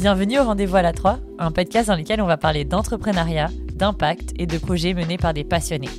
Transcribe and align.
Bienvenue 0.00 0.38
au 0.38 0.44
Rendez-vous 0.44 0.76
à 0.76 0.82
la 0.82 0.94
3, 0.94 1.18
un 1.38 1.50
podcast 1.50 1.88
dans 1.88 1.94
lequel 1.94 2.22
on 2.22 2.26
va 2.26 2.38
parler 2.38 2.64
d'entrepreneuriat, 2.64 3.50
d'impact 3.74 4.32
et 4.38 4.46
de 4.46 4.56
projets 4.56 4.94
menés 4.94 5.18
par 5.18 5.34
des 5.34 5.44
passionnés. 5.44 5.90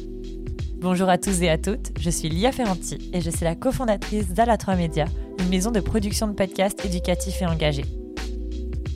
Bonjour 0.78 1.08
à 1.08 1.20
tous 1.20 1.44
et 1.44 1.52
à 1.52 1.60
toutes, 1.60 1.92
je 2.00 2.10
suis 2.10 2.28
Lia 2.28 2.52
Ferranti 2.52 3.12
et 3.14 3.22
je 3.22 3.30
suis 3.30 3.44
la 3.44 3.54
cofondatrice 3.54 4.30
d'Ala 4.30 4.58
3 4.58 4.76
Média, 4.76 5.06
une 5.38 5.50
maison 5.50 5.70
de 5.70 5.80
production 5.82 6.28
de 6.28 6.34
podcasts 6.34 6.84
éducatifs 6.84 7.44
et 7.44 7.46
engagés. 7.46 7.86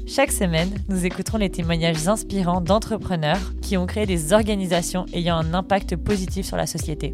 Chaque 0.08 0.32
semaine, 0.32 0.74
nous 0.90 1.06
écouterons 1.06 1.38
les 1.38 1.52
témoignages 1.52 2.08
inspirants 2.08 2.62
d'entrepreneurs 2.62 3.54
qui 3.62 3.78
ont 3.78 3.86
créé 3.86 4.08
des 4.08 4.34
organisations 4.34 5.06
ayant 5.14 5.38
un 5.38 5.54
impact 5.54 5.98
positif 5.98 6.48
sur 6.48 6.58
la 6.58 6.66
société. 6.66 7.12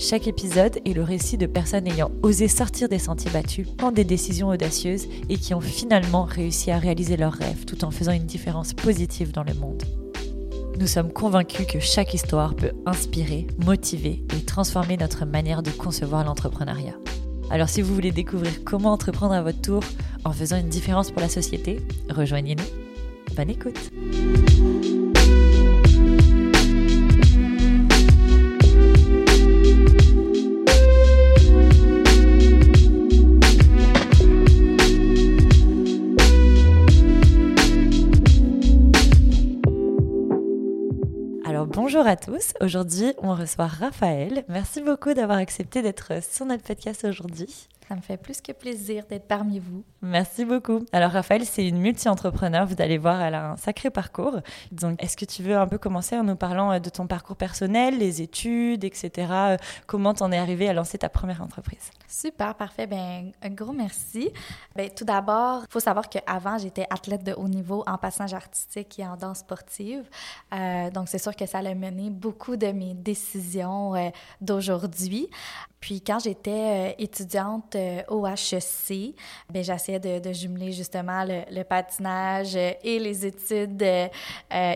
Chaque 0.00 0.28
épisode 0.28 0.78
est 0.86 0.94
le 0.94 1.02
récit 1.02 1.36
de 1.36 1.44
personnes 1.44 1.86
ayant 1.86 2.10
osé 2.22 2.48
sortir 2.48 2.88
des 2.88 2.98
sentiers 2.98 3.30
battus, 3.30 3.68
prendre 3.76 3.92
des 3.92 4.04
décisions 4.04 4.48
audacieuses 4.48 5.06
et 5.28 5.36
qui 5.36 5.52
ont 5.52 5.60
finalement 5.60 6.24
réussi 6.24 6.70
à 6.70 6.78
réaliser 6.78 7.18
leurs 7.18 7.34
rêves 7.34 7.66
tout 7.66 7.84
en 7.84 7.90
faisant 7.90 8.12
une 8.12 8.24
différence 8.24 8.72
positive 8.72 9.30
dans 9.30 9.44
le 9.44 9.52
monde. 9.52 9.82
Nous 10.78 10.86
sommes 10.86 11.12
convaincus 11.12 11.66
que 11.66 11.80
chaque 11.80 12.14
histoire 12.14 12.54
peut 12.54 12.72
inspirer, 12.86 13.46
motiver 13.58 14.24
et 14.34 14.42
transformer 14.42 14.96
notre 14.96 15.26
manière 15.26 15.62
de 15.62 15.70
concevoir 15.70 16.24
l'entrepreneuriat. 16.24 16.96
Alors 17.50 17.68
si 17.68 17.82
vous 17.82 17.94
voulez 17.94 18.10
découvrir 18.10 18.64
comment 18.64 18.92
entreprendre 18.92 19.34
à 19.34 19.42
votre 19.42 19.60
tour 19.60 19.82
en 20.24 20.32
faisant 20.32 20.56
une 20.56 20.70
différence 20.70 21.10
pour 21.10 21.20
la 21.20 21.28
société, 21.28 21.78
rejoignez-nous. 22.08 22.64
Bonne 23.36 23.50
écoute 23.50 23.90
bonjour 42.00 42.12
à 42.12 42.16
tous. 42.16 42.54
Aujourd'hui, 42.62 43.12
on 43.18 43.34
reçoit 43.34 43.66
Raphaël. 43.66 44.42
Merci 44.48 44.80
beaucoup 44.80 45.12
d'avoir 45.12 45.36
accepté 45.36 45.82
d'être 45.82 46.22
sur 46.22 46.46
notre 46.46 46.62
podcast 46.62 47.04
aujourd'hui. 47.04 47.68
Ça 47.90 47.96
me 47.96 48.02
fait 48.02 48.16
plus 48.16 48.40
que 48.40 48.52
plaisir 48.52 49.04
d'être 49.10 49.26
parmi 49.26 49.58
vous. 49.58 49.82
Merci 50.00 50.44
beaucoup. 50.44 50.86
Alors 50.92 51.10
Raphaël, 51.10 51.44
c'est 51.44 51.66
une 51.66 51.78
multi-entrepreneur. 51.78 52.64
Vous 52.64 52.76
allez 52.78 52.98
voir, 52.98 53.20
elle 53.20 53.34
a 53.34 53.50
un 53.50 53.56
sacré 53.56 53.90
parcours. 53.90 54.38
Donc, 54.70 55.02
est-ce 55.02 55.16
que 55.16 55.24
tu 55.24 55.42
veux 55.42 55.56
un 55.56 55.66
peu 55.66 55.76
commencer 55.76 56.16
en 56.16 56.22
nous 56.22 56.36
parlant 56.36 56.70
euh, 56.70 56.78
de 56.78 56.88
ton 56.88 57.08
parcours 57.08 57.34
personnel, 57.34 57.98
les 57.98 58.22
études, 58.22 58.84
etc. 58.84 59.32
Euh, 59.32 59.56
comment 59.88 60.14
t'en 60.14 60.30
es 60.30 60.38
arrivé 60.38 60.68
à 60.68 60.72
lancer 60.72 60.98
ta 60.98 61.08
première 61.08 61.42
entreprise? 61.42 61.90
Super, 62.06 62.54
parfait. 62.54 62.86
Ben, 62.86 63.32
un 63.42 63.50
gros 63.50 63.72
merci. 63.72 64.30
Ben, 64.76 64.88
tout 64.88 65.04
d'abord, 65.04 65.62
il 65.68 65.72
faut 65.72 65.80
savoir 65.80 66.08
qu'avant, 66.08 66.58
j'étais 66.58 66.86
athlète 66.90 67.24
de 67.24 67.32
haut 67.32 67.48
niveau 67.48 67.82
en 67.88 67.98
passage 67.98 68.34
artistique 68.34 69.00
et 69.00 69.04
en 69.04 69.16
danse 69.16 69.38
sportive. 69.40 70.08
Euh, 70.54 70.92
donc, 70.92 71.08
c'est 71.08 71.18
sûr 71.18 71.34
que 71.34 71.46
ça 71.46 71.58
a 71.58 71.74
mené 71.74 72.08
beaucoup 72.08 72.54
de 72.54 72.68
mes 72.68 72.94
décisions 72.94 74.12
d'aujourd'hui. 74.40 75.28
Puis 75.80 76.02
quand 76.02 76.18
j'étais 76.18 76.50
euh, 76.50 76.92
étudiante 76.98 77.74
au 78.08 78.26
HEC, 78.26 79.14
ben, 79.48 79.62
j'essayais 79.62 80.00
de, 80.00 80.32
jumeler 80.32 80.72
justement 80.72 81.24
le, 81.24 81.62
patinage 81.62 82.56
euh, 82.56 82.72
et 82.82 82.98
les 82.98 83.26
études 83.26 83.84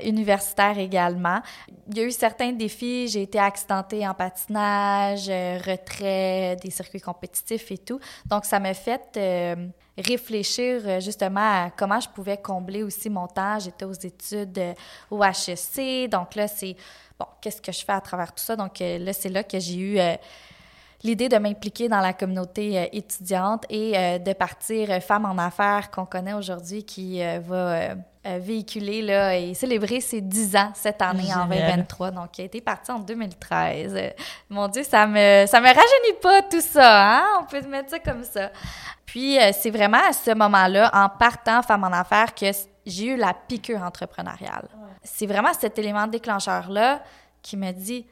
universitaires 0.05 0.79
également. 0.79 1.41
Il 1.89 1.99
y 1.99 2.01
a 2.01 2.05
eu 2.05 2.11
certains 2.11 2.53
défis. 2.53 3.09
J'ai 3.09 3.23
été 3.23 3.39
accidentée 3.39 4.07
en 4.07 4.15
patinage, 4.15 5.29
retrait 5.29 6.57
des 6.63 6.71
circuits 6.71 7.01
compétitifs 7.01 7.71
et 7.71 7.79
tout. 7.79 7.99
Donc 8.27 8.45
ça 8.45 8.61
m'a 8.61 8.75
fait 8.75 9.19
réfléchir 9.97 11.01
justement 11.01 11.65
à 11.65 11.71
comment 11.77 12.01
je 12.01 12.09
pouvais 12.09 12.37
combler 12.37 12.83
aussi 12.83 13.11
mon 13.11 13.27
temps. 13.27 13.59
J'étais 13.59 13.85
aux 13.85 13.93
études 13.93 14.75
au 15.11 15.23
HEC. 15.23 16.09
Donc 16.11 16.35
là, 16.35 16.49
c'est, 16.49 16.77
bon, 17.19 17.27
qu'est-ce 17.41 17.63
que 17.63 17.73
je 17.73 17.85
fais 17.85 17.93
à 17.93 18.01
travers 18.01 18.33
tout 18.35 18.43
ça? 18.43 18.57
Donc 18.57 18.79
là, 18.81 19.13
c'est 19.13 19.31
là 19.31 19.43
que 19.43 19.59
j'ai 19.59 19.77
eu 19.77 19.99
l'idée 21.03 21.29
de 21.29 21.37
m'impliquer 21.37 21.89
dans 21.89 22.01
la 22.01 22.13
communauté 22.13 22.79
euh, 22.79 22.87
étudiante 22.93 23.65
et 23.69 23.97
euh, 23.97 24.19
de 24.19 24.33
partir 24.33 24.91
euh, 24.91 25.01
Femmes 25.01 25.27
en 25.27 25.39
affaires 25.39 25.91
qu'on 25.91 26.07
connaît 26.07 26.33
aujourd'hui 26.33 26.85
qui 26.85 27.21
va 27.47 27.95
véhiculer 28.39 29.03
là, 29.03 29.37
et 29.37 29.53
célébrer 29.53 30.01
ses 30.01 30.23
10 30.23 30.57
ans 30.57 30.71
cette 30.75 31.03
année 31.03 31.35
en 31.35 31.47
2023. 31.47 32.11
Donc, 32.11 32.31
qui 32.31 32.41
a 32.41 32.45
été 32.45 32.63
parti 32.63 32.91
en 32.91 32.99
2013. 32.99 34.15
mon 34.49 34.67
Dieu, 34.69 34.83
ça 34.83 35.07
me, 35.07 35.45
ça 35.47 35.61
me 35.61 35.67
rajeunit 35.67 36.19
pas 36.23 36.41
tout 36.43 36.63
ça, 36.63 37.19
hein? 37.19 37.25
On 37.43 37.45
peut 37.45 37.61
mettre 37.69 37.91
ça 37.91 37.99
comme 37.99 38.25
ça. 38.25 38.51
Puis, 39.05 39.37
c'est 39.53 39.71
vraiment 39.71 40.01
à 40.09 40.15
ce 40.15 40.35
moment-là, 40.35 40.91
en 40.95 41.11
partant 41.11 41.61
Femmes 41.61 41.85
en 41.85 41.93
affaires, 41.93 42.35
que 42.35 42.47
j'ai 42.87 43.07
eu 43.09 43.17
la 43.17 43.35
piqûre 43.35 43.83
entrepreneuriale. 43.83 44.69
C'est 45.03 45.27
vraiment 45.27 45.53
cet 45.53 45.79
élément 45.79 46.07
déclencheur-là 46.07 47.03
qui 47.43 47.59
me 47.59 47.73
dit 47.73 48.07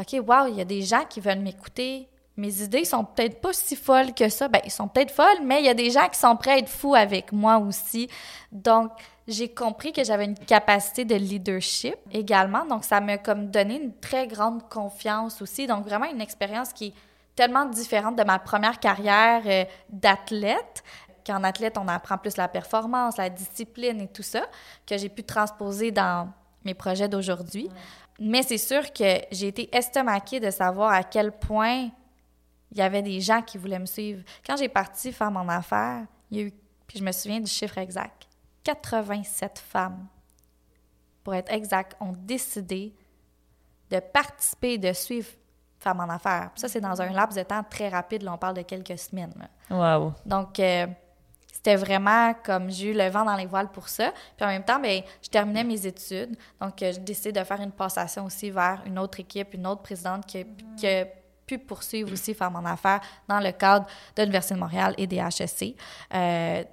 OK, 0.00 0.20
wow, 0.26 0.46
il 0.48 0.56
y 0.56 0.60
a 0.60 0.64
des 0.64 0.82
gens 0.82 1.04
qui 1.08 1.20
veulent 1.20 1.40
m'écouter, 1.40 2.08
mes 2.36 2.62
idées 2.62 2.84
sont 2.84 3.04
peut-être 3.04 3.40
pas 3.40 3.52
si 3.52 3.76
folles 3.76 4.14
que 4.14 4.28
ça. 4.28 4.48
Ben, 4.48 4.60
ils 4.64 4.70
sont 4.70 4.88
peut-être 4.88 5.10
folles, 5.10 5.42
mais 5.44 5.60
il 5.60 5.66
y 5.66 5.68
a 5.68 5.74
des 5.74 5.90
gens 5.90 6.08
qui 6.08 6.18
sont 6.18 6.36
prêts 6.36 6.52
à 6.52 6.58
être 6.58 6.68
fous 6.68 6.94
avec 6.94 7.32
moi 7.32 7.58
aussi. 7.58 8.08
Donc, 8.50 8.90
j'ai 9.28 9.48
compris 9.48 9.92
que 9.92 10.02
j'avais 10.02 10.24
une 10.24 10.38
capacité 10.38 11.04
de 11.04 11.14
leadership 11.14 11.96
également. 12.10 12.64
Donc, 12.64 12.84
ça 12.84 13.00
m'a 13.00 13.18
comme 13.18 13.50
donné 13.50 13.80
une 13.80 13.94
très 13.94 14.26
grande 14.26 14.68
confiance 14.68 15.42
aussi. 15.42 15.66
Donc, 15.66 15.84
vraiment 15.84 16.06
une 16.06 16.20
expérience 16.20 16.72
qui 16.72 16.86
est 16.86 16.94
tellement 17.36 17.66
différente 17.66 18.16
de 18.16 18.24
ma 18.24 18.38
première 18.38 18.80
carrière 18.80 19.42
euh, 19.46 19.64
d'athlète. 19.90 20.82
Qu'en 21.24 21.44
athlète, 21.44 21.78
on 21.78 21.86
apprend 21.86 22.18
plus 22.18 22.36
la 22.36 22.48
performance, 22.48 23.16
la 23.16 23.30
discipline 23.30 24.00
et 24.00 24.08
tout 24.08 24.24
ça, 24.24 24.42
que 24.84 24.96
j'ai 24.96 25.08
pu 25.08 25.22
transposer 25.22 25.92
dans 25.92 26.28
mes 26.64 26.74
projets 26.74 27.08
d'aujourd'hui. 27.08 27.68
Mais 28.18 28.42
c'est 28.42 28.58
sûr 28.58 28.92
que 28.92 29.20
j'ai 29.30 29.48
été 29.48 29.68
estomaquée 29.76 30.40
de 30.40 30.50
savoir 30.50 30.92
à 30.92 31.04
quel 31.04 31.30
point 31.30 31.90
il 32.72 32.78
y 32.78 32.82
avait 32.82 33.02
des 33.02 33.20
gens 33.20 33.42
qui 33.42 33.58
voulaient 33.58 33.78
me 33.78 33.86
suivre. 33.86 34.22
Quand 34.44 34.56
j'ai 34.56 34.68
parti 34.68 35.12
faire 35.12 35.30
mon 35.30 35.48
affaire, 35.48 36.06
il 36.30 36.38
y 36.38 36.40
a 36.40 36.44
eu, 36.46 36.52
puis 36.86 36.98
je 36.98 37.04
me 37.04 37.12
souviens 37.12 37.38
du 37.38 37.50
chiffre 37.50 37.78
exact, 37.78 38.26
87 38.64 39.58
femmes, 39.58 40.08
pour 41.22 41.34
être 41.34 41.52
exact, 41.52 41.96
ont 42.00 42.14
décidé 42.16 42.94
de 43.90 44.00
participer, 44.00 44.78
de 44.78 44.92
suivre 44.92 45.28
Femmes 45.78 45.98
en 45.98 46.08
affaires. 46.08 46.50
ça, 46.54 46.68
c'est 46.68 46.80
dans 46.80 47.02
un 47.02 47.10
laps 47.10 47.36
de 47.36 47.42
temps 47.42 47.64
très 47.68 47.88
rapide. 47.88 48.22
Là, 48.22 48.32
on 48.34 48.38
parle 48.38 48.54
de 48.54 48.62
quelques 48.62 48.96
semaines. 48.96 49.34
Wow. 49.68 50.12
Donc, 50.24 50.60
euh, 50.60 50.86
c'était 51.52 51.74
vraiment 51.74 52.34
comme 52.44 52.70
j'ai 52.70 52.92
eu 52.92 52.94
le 52.94 53.08
vent 53.08 53.24
dans 53.24 53.34
les 53.34 53.46
voiles 53.46 53.72
pour 53.72 53.88
ça. 53.88 54.12
Puis 54.36 54.46
en 54.46 54.48
même 54.50 54.62
temps, 54.62 54.78
bien, 54.78 55.02
je 55.20 55.28
terminais 55.28 55.64
mes 55.64 55.84
études. 55.84 56.36
Donc, 56.60 56.80
euh, 56.80 56.92
j'ai 56.92 57.00
décidé 57.00 57.32
de 57.32 57.42
faire 57.42 57.60
une 57.60 57.72
passation 57.72 58.26
aussi 58.26 58.52
vers 58.52 58.80
une 58.86 58.96
autre 58.96 59.18
équipe, 59.18 59.54
une 59.54 59.66
autre 59.66 59.82
présidente 59.82 60.24
qui, 60.24 60.46
qui 60.76 60.86
pu 61.52 61.58
poursuivre 61.58 62.12
aussi 62.12 62.34
faire 62.34 62.50
mon 62.50 62.64
affaire 62.64 63.00
dans 63.28 63.40
le 63.40 63.52
cadre 63.52 63.86
de 64.16 64.22
l'Université 64.22 64.54
de 64.54 64.60
Montréal 64.60 64.94
et 64.96 65.06
des 65.06 65.18
HSC. 65.18 65.74
Euh, 66.14 66.64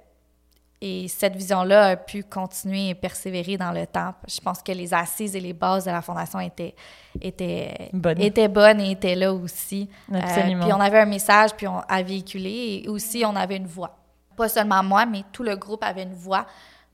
et 0.82 1.08
cette 1.08 1.36
vision-là 1.36 1.88
a 1.88 1.96
pu 1.96 2.22
continuer 2.22 2.88
et 2.88 2.94
persévérer 2.94 3.58
dans 3.58 3.70
le 3.70 3.86
temps. 3.86 4.14
Je 4.26 4.40
pense 4.40 4.62
que 4.62 4.72
les 4.72 4.94
assises 4.94 5.36
et 5.36 5.40
les 5.40 5.52
bases 5.52 5.84
de 5.84 5.90
la 5.90 6.00
fondation 6.00 6.40
étaient, 6.40 6.74
étaient, 7.20 7.90
bonnes. 7.92 8.18
étaient 8.18 8.48
bonnes 8.48 8.80
et 8.80 8.92
étaient 8.92 9.14
là 9.14 9.34
aussi. 9.34 9.90
Euh, 10.10 10.18
Absolument. 10.18 10.64
puis 10.64 10.72
on 10.72 10.80
avait 10.80 11.00
un 11.00 11.06
message, 11.06 11.50
puis 11.54 11.68
on 11.68 11.80
a 11.80 12.02
véhiculé, 12.02 12.82
et 12.84 12.88
aussi 12.88 13.22
on 13.26 13.36
avait 13.36 13.56
une 13.56 13.66
voix. 13.66 13.98
Pas 14.36 14.48
seulement 14.48 14.82
moi, 14.82 15.04
mais 15.04 15.24
tout 15.32 15.42
le 15.42 15.54
groupe 15.56 15.84
avait 15.84 16.04
une 16.04 16.14
voix 16.14 16.46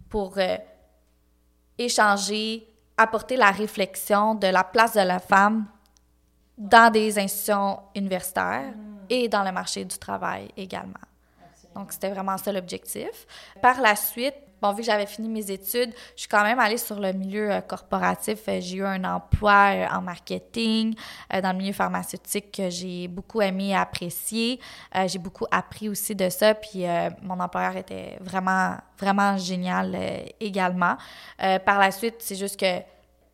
pour 0.08 0.36
euh, 0.38 0.56
échanger, 1.78 2.66
apporter 2.96 3.36
la 3.36 3.52
réflexion 3.52 4.34
de 4.34 4.49
la 4.49 4.64
place 4.64 4.94
de 4.94 5.00
la 5.02 5.20
femme 5.20 5.66
dans 6.56 6.91
des 6.91 7.19
institutions 7.19 7.81
universitaires 7.94 8.73
mm. 8.75 9.06
et 9.11 9.29
dans 9.29 9.44
le 9.44 9.53
marché 9.53 9.85
du 9.85 9.99
travail 9.99 10.49
également. 10.56 10.94
Donc, 11.75 11.93
c'était 11.93 12.08
vraiment 12.08 12.38
ça 12.38 12.53
l'objectif. 12.53 13.26
Par 13.61 13.82
la 13.82 13.94
suite, 13.94 14.35
bon, 14.62 14.73
vu 14.73 14.79
que 14.79 14.87
j'avais 14.87 15.05
fini 15.05 15.29
mes 15.29 15.50
études, 15.50 15.93
je 16.14 16.20
suis 16.20 16.29
quand 16.29 16.43
même 16.43 16.58
allée 16.58 16.79
sur 16.79 16.99
le 16.99 17.12
milieu 17.12 17.53
euh, 17.53 17.61
corporatif. 17.61 18.38
Euh, 18.49 18.61
j'ai 18.61 18.79
eu 18.79 18.85
un 18.85 19.05
emploi 19.05 19.73
euh, 19.75 19.87
en 19.94 20.00
marketing, 20.00 20.94
dans 21.31 21.53
le 21.53 21.58
milieu 21.58 21.75
pharmaceutique 21.75 22.50
que 22.50 22.70
j'ai 22.70 23.09
beaucoup 23.09 23.43
aimé 23.43 23.69
et 23.69 23.76
apprécié. 23.76 24.59
j'ai 25.06 25.19
beaucoup 25.19 25.47
appris 25.50 25.88
aussi 25.91 26.14
de 26.14 26.31
ça, 26.31 26.55
puis 26.55 26.85
mon 27.23 27.38
employeur 27.41 27.76
était 27.76 28.17
vraiment, 28.20 28.76
vraiment 28.99 29.37
génial 29.37 29.97
également. 30.41 30.97
par 31.38 31.79
la 31.79 31.91
suite, 31.91 32.17
c'est 32.20 32.37
juste 32.37 32.59
que 32.59 32.81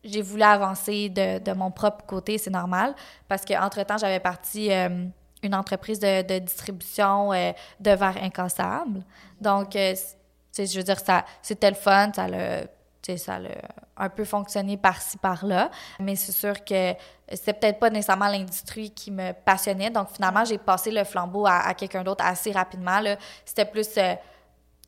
j'ai 0.03 0.21
voulu 0.21 0.43
avancer 0.43 1.09
de, 1.09 1.39
de, 1.39 1.51
mon 1.53 1.71
propre 1.71 2.05
côté, 2.05 2.37
c'est 2.37 2.49
normal, 2.49 2.95
parce 3.27 3.45
qu'entre-temps, 3.45 3.97
j'avais 3.97 4.19
parti 4.19 4.71
euh, 4.71 5.05
une 5.41 5.55
entreprise 5.55 5.99
de, 5.99 6.21
de 6.21 6.39
distribution 6.39 7.31
euh, 7.33 7.51
de 7.79 7.91
verres 7.91 8.21
incassables. 8.21 9.03
Donc, 9.39 9.75
euh, 9.75 9.95
je 10.57 10.77
veux 10.77 10.83
dire, 10.83 10.99
ça, 10.99 11.25
c'était 11.41 11.69
le 11.69 11.75
fun, 11.75 12.11
ça 12.13 12.27
l'a, 12.27 12.63
ça 13.17 13.35
a 13.35 14.05
un 14.05 14.09
peu 14.09 14.25
fonctionné 14.25 14.77
par-ci, 14.77 15.17
par-là, 15.17 15.69
mais 15.99 16.15
c'est 16.15 16.31
sûr 16.31 16.63
que 16.63 16.93
c'était 17.33 17.53
peut-être 17.53 17.79
pas 17.79 17.89
nécessairement 17.89 18.27
l'industrie 18.27 18.91
qui 18.91 19.11
me 19.11 19.31
passionnait. 19.31 19.89
Donc, 19.89 20.09
finalement, 20.13 20.45
j'ai 20.45 20.57
passé 20.57 20.91
le 20.91 21.03
flambeau 21.03 21.45
à, 21.45 21.59
à 21.67 21.73
quelqu'un 21.73 22.03
d'autre 22.03 22.23
assez 22.25 22.51
rapidement. 22.51 22.99
C'était 23.45 23.65
plus 23.65 23.87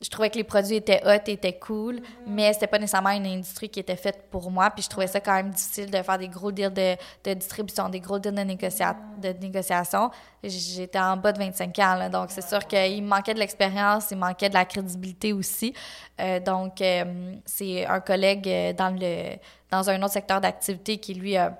je 0.02 0.10
trouvais 0.10 0.28
que 0.28 0.36
les 0.36 0.44
produits 0.44 0.76
étaient 0.76 1.00
hot, 1.06 1.22
étaient 1.26 1.58
cool, 1.58 2.00
mais 2.26 2.52
c'était 2.52 2.66
pas 2.66 2.78
nécessairement 2.78 3.10
une 3.10 3.26
industrie 3.26 3.70
qui 3.70 3.80
était 3.80 3.96
faite 3.96 4.24
pour 4.30 4.50
moi. 4.50 4.68
Puis 4.70 4.82
je 4.82 4.90
trouvais 4.90 5.06
ça 5.06 5.20
quand 5.20 5.32
même 5.32 5.50
difficile 5.50 5.90
de 5.90 6.02
faire 6.02 6.18
des 6.18 6.28
gros 6.28 6.52
deals 6.52 6.72
de, 6.72 7.32
distribution, 7.32 7.88
des 7.88 8.00
gros 8.00 8.18
deals 8.18 8.34
de, 8.34 8.42
négocia 8.42 8.94
de 9.22 9.28
négociation. 9.40 10.10
J'étais 10.44 10.98
en 10.98 11.16
bas 11.16 11.32
de 11.32 11.38
25 11.38 11.78
ans, 11.78 12.10
donc 12.10 12.30
c'est 12.30 12.46
sûr 12.46 12.66
qu'il 12.66 13.02
manquait 13.04 13.32
de 13.32 13.38
l'expérience, 13.38 14.10
il 14.10 14.18
manquait 14.18 14.50
de 14.50 14.54
la 14.54 14.66
crédibilité 14.66 15.32
aussi. 15.32 15.72
Euh, 16.20 16.40
donc, 16.40 16.82
euh, 16.82 17.34
c'est 17.46 17.86
un 17.86 18.00
collègue 18.00 18.48
euh, 18.48 18.72
dans, 18.74 18.90
le, 18.90 19.36
dans 19.70 19.88
un 19.88 20.02
autre 20.02 20.12
secteur 20.12 20.42
d'activité 20.42 20.98
qui, 20.98 21.14
lui, 21.14 21.38
a 21.38 21.58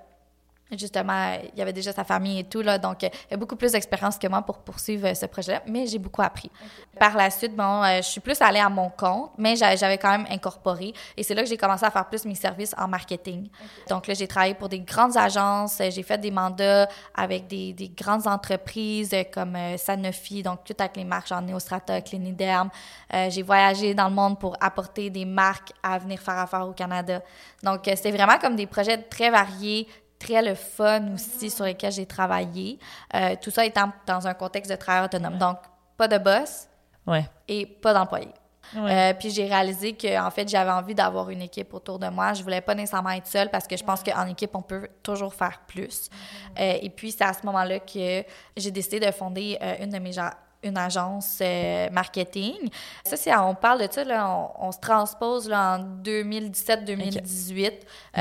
Justement, 0.72 1.38
il 1.52 1.56
y 1.56 1.62
avait 1.62 1.72
déjà 1.72 1.92
sa 1.92 2.02
famille 2.02 2.40
et 2.40 2.44
tout, 2.44 2.60
là, 2.60 2.76
donc 2.76 3.04
il 3.04 3.10
y 3.30 3.34
a 3.34 3.36
beaucoup 3.36 3.54
plus 3.54 3.70
d'expérience 3.70 4.18
que 4.18 4.26
moi 4.26 4.42
pour 4.42 4.58
poursuivre 4.58 5.14
ce 5.14 5.26
projet-là, 5.26 5.62
mais 5.68 5.86
j'ai 5.86 6.00
beaucoup 6.00 6.22
appris. 6.22 6.50
Par 6.98 7.16
la 7.16 7.30
suite, 7.30 7.54
bon, 7.54 7.84
euh, 7.84 7.98
je 7.98 8.08
suis 8.08 8.20
plus 8.20 8.40
allée 8.40 8.58
à 8.58 8.68
mon 8.68 8.90
compte, 8.90 9.30
mais 9.38 9.54
j'avais 9.54 9.96
quand 9.96 10.10
même 10.10 10.26
incorporé, 10.28 10.92
et 11.16 11.22
c'est 11.22 11.34
là 11.34 11.42
que 11.42 11.48
j'ai 11.48 11.56
commencé 11.56 11.84
à 11.84 11.90
faire 11.92 12.08
plus 12.08 12.24
mes 12.24 12.34
services 12.34 12.74
en 12.76 12.88
marketing. 12.88 13.48
Donc 13.88 14.08
là, 14.08 14.14
j'ai 14.14 14.26
travaillé 14.26 14.54
pour 14.54 14.68
des 14.68 14.80
grandes 14.80 15.16
agences, 15.16 15.80
j'ai 15.88 16.02
fait 16.02 16.18
des 16.18 16.32
mandats 16.32 16.88
avec 17.14 17.46
des, 17.46 17.72
des 17.72 17.88
grandes 17.88 18.26
entreprises 18.26 19.14
comme 19.32 19.54
euh, 19.54 19.76
Sanofi, 19.76 20.42
donc 20.42 20.64
tout 20.64 20.74
avec 20.80 20.96
les 20.96 21.04
marques 21.04 21.28
genre 21.28 21.42
Neostrata, 21.42 22.00
Cliniderm. 22.00 22.70
Euh, 23.14 23.30
j'ai 23.30 23.42
voyagé 23.42 23.94
dans 23.94 24.08
le 24.08 24.14
monde 24.14 24.40
pour 24.40 24.56
apporter 24.60 25.10
des 25.10 25.24
marques 25.24 25.72
à 25.80 25.96
venir 25.98 26.18
faire 26.18 26.38
affaire 26.38 26.66
au 26.66 26.72
Canada. 26.72 27.22
Donc, 27.62 27.82
c'était 27.84 28.10
vraiment 28.10 28.38
comme 28.38 28.56
des 28.56 28.66
projets 28.66 28.98
très 28.98 29.30
variés, 29.30 29.86
très 30.18 30.42
le 30.42 30.54
fun 30.54 31.14
aussi 31.14 31.50
sur 31.50 31.64
lesquels 31.64 31.92
j'ai 31.92 32.06
travaillé. 32.06 32.78
Euh, 33.14 33.34
tout 33.40 33.50
ça 33.50 33.64
étant 33.64 33.92
dans 34.06 34.26
un 34.26 34.34
contexte 34.34 34.70
de 34.70 34.76
travail 34.76 35.04
autonome. 35.04 35.38
Donc, 35.38 35.58
pas 35.96 36.08
de 36.08 36.18
boss 36.18 36.68
ouais. 37.06 37.28
et 37.48 37.66
pas 37.66 37.92
d'employé. 37.92 38.28
Euh, 38.74 39.14
puis 39.14 39.30
j'ai 39.30 39.46
réalisé 39.46 39.92
que 39.92 40.20
en 40.20 40.28
fait 40.28 40.48
j'avais 40.48 40.72
envie 40.72 40.94
d'avoir 40.94 41.30
une 41.30 41.42
équipe 41.42 41.72
autour 41.72 42.00
de 42.00 42.08
moi. 42.08 42.32
Je 42.32 42.42
voulais 42.42 42.60
pas 42.60 42.74
nécessairement 42.74 43.10
être 43.10 43.28
seule 43.28 43.48
parce 43.48 43.64
que 43.64 43.76
je 43.76 43.84
pense 43.84 44.02
qu'en 44.02 44.26
équipe 44.26 44.50
on 44.54 44.62
peut 44.62 44.88
toujours 45.04 45.32
faire 45.32 45.60
plus. 45.68 46.10
Euh, 46.58 46.78
et 46.82 46.90
puis 46.90 47.12
c'est 47.12 47.22
à 47.22 47.32
ce 47.32 47.46
moment-là 47.46 47.78
que 47.78 48.24
j'ai 48.56 48.70
décidé 48.72 48.98
de 48.98 49.12
fonder 49.12 49.56
une 49.80 49.90
de 49.90 49.98
mes 50.00 50.18
une 50.62 50.76
agence 50.78 51.38
euh, 51.40 51.88
marketing. 51.90 52.68
Ça, 53.04 53.16
c'est, 53.16 53.34
on 53.36 53.54
parle 53.54 53.86
de 53.86 53.92
ça, 53.92 54.04
là, 54.04 54.50
on, 54.58 54.72
se 54.72 54.78
transpose 54.78 55.48
là, 55.48 55.78
en 55.78 56.02
2017-2018. 56.02 57.72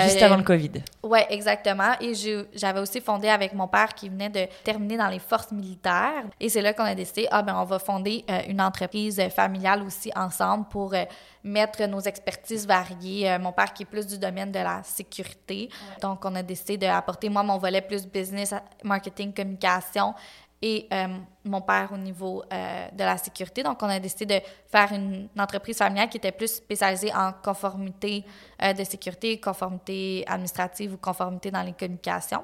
Juste 0.04 0.22
avant 0.22 0.38
le 0.38 0.44
COVID. 0.44 0.72
Oui, 1.04 1.20
exactement. 1.30 1.94
Et 2.00 2.14
j'avais 2.54 2.80
aussi 2.80 3.02
fondé 3.02 3.30
avec 3.30 3.54
mon 3.54 3.68
père 3.68 3.94
qui 3.94 4.10
venait 4.10 4.30
de 4.30 4.48
terminer 4.64 4.98
dans 4.98 5.08
les 5.08 5.20
forces 5.20 5.52
militaires. 5.52 6.24
Et 6.40 6.50
c'est 6.50 6.62
là 6.62 6.74
qu'on 6.74 6.84
a 6.84 6.96
décidé, 6.96 7.28
ah 7.32 7.42
ben 7.42 7.56
on 7.56 7.66
va 7.66 7.80
fonder 7.80 8.24
euh, 8.30 8.42
une 8.48 8.62
entreprise 8.62 9.22
familiale 9.30 9.84
aussi 9.84 10.12
ensemble 10.16 10.66
pour 10.70 10.94
euh, 10.94 11.04
mettre 11.44 11.84
nos 11.86 12.00
expertises 12.00 12.68
variées. 12.68 13.38
mon 13.40 13.52
père 13.52 13.74
qui 13.74 13.84
est 13.84 13.86
plus 13.86 14.06
du 14.08 14.18
domaine 14.18 14.52
de 14.52 14.60
la 14.60 14.82
sécurité. 14.84 15.70
Donc, 16.02 16.26
on 16.26 16.34
a 16.36 16.42
décidé 16.42 16.78
d'apporter, 16.78 17.30
moi, 17.30 17.44
mon 17.44 17.58
volet 17.58 17.82
plus 17.82 18.06
business, 18.08 18.54
marketing, 18.84 19.34
communication 19.34 20.14
et 20.62 20.88
euh, 20.92 21.08
mon 21.44 21.62
père 21.62 21.92
au 21.94 21.98
niveau 21.98 22.44
euh, 22.52 22.88
de 22.92 23.04
la 23.04 23.18
sécurité. 23.18 23.64
Donc, 23.64 23.82
on 23.82 23.88
a 23.88 24.00
décidé 24.00 24.26
de 24.26 24.46
faire 24.72 24.92
une, 24.92 25.28
entreprise 25.38 25.78
familiale 25.78 26.10
qui 26.10 26.18
était 26.18 26.32
plus 26.32 26.56
spécialisée 26.56 27.14
en 27.14 27.34
conformité 27.34 28.24
euh, 28.62 28.74
de 28.74 28.84
sécurité, 28.84 29.40
conformité 29.40 30.24
administrative 30.28 30.94
ou 30.94 30.98
conformité 30.98 31.52
dans 31.52 31.62
les 31.62 31.74
communications. 31.74 32.44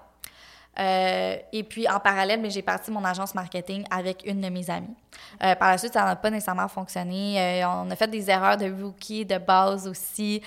et 0.77 1.63
puis, 1.67 1.87
en 1.89 1.99
parallèle, 1.99 2.49
j'ai 2.49 2.61
parti 2.61 2.91
mon 2.91 3.03
agence 3.03 3.33
marketing 3.35 3.83
avec 3.89 4.23
une 4.25 4.39
de 4.39 4.49
mes 4.49 4.69
amies. 4.69 4.95
par 5.39 5.71
la 5.71 5.77
suite, 5.77 5.93
ça 5.93 6.05
n'a 6.05 6.15
pas 6.15 6.29
nécessairement 6.29 6.69
fonctionné. 6.69 7.61
on 7.65 7.91
a 7.91 7.95
fait 7.95 8.07
des 8.07 8.29
erreurs 8.29 8.55
de 8.57 8.71
rookie, 8.81 9.25
de 9.25 9.37
base 9.37 9.85
aussi, 9.85 10.41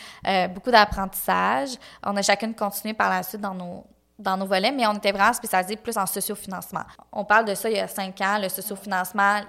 beaucoup 0.55 0.71
d'apprentissage. 0.71 1.77
On 2.03 2.17
a 2.17 2.23
chacune 2.23 2.55
continué 2.55 2.95
par 2.95 3.11
la 3.11 3.23
suite 3.23 3.43
dans 3.43 3.55
nos, 3.55 3.85
dans 4.19 4.37
nos 4.37 4.47
volets, 4.47 4.71
mais 4.71 4.87
on 4.87 4.95
était 4.95 5.13
vraiment 5.13 5.33
spécialisés 5.33 5.77
plus 5.77 5.97
en 5.97 6.07
sociofinancement. 6.07 6.85
On 7.13 7.25
parle 7.25 7.47
de 7.47 7.55
ça 7.55 7.69
il 7.69 7.77
y 7.77 7.81
a 7.81 7.89
cinq 7.89 8.21
ans, 8.21 8.39
le 8.41 8.49
sociofinancement, 8.49 9.41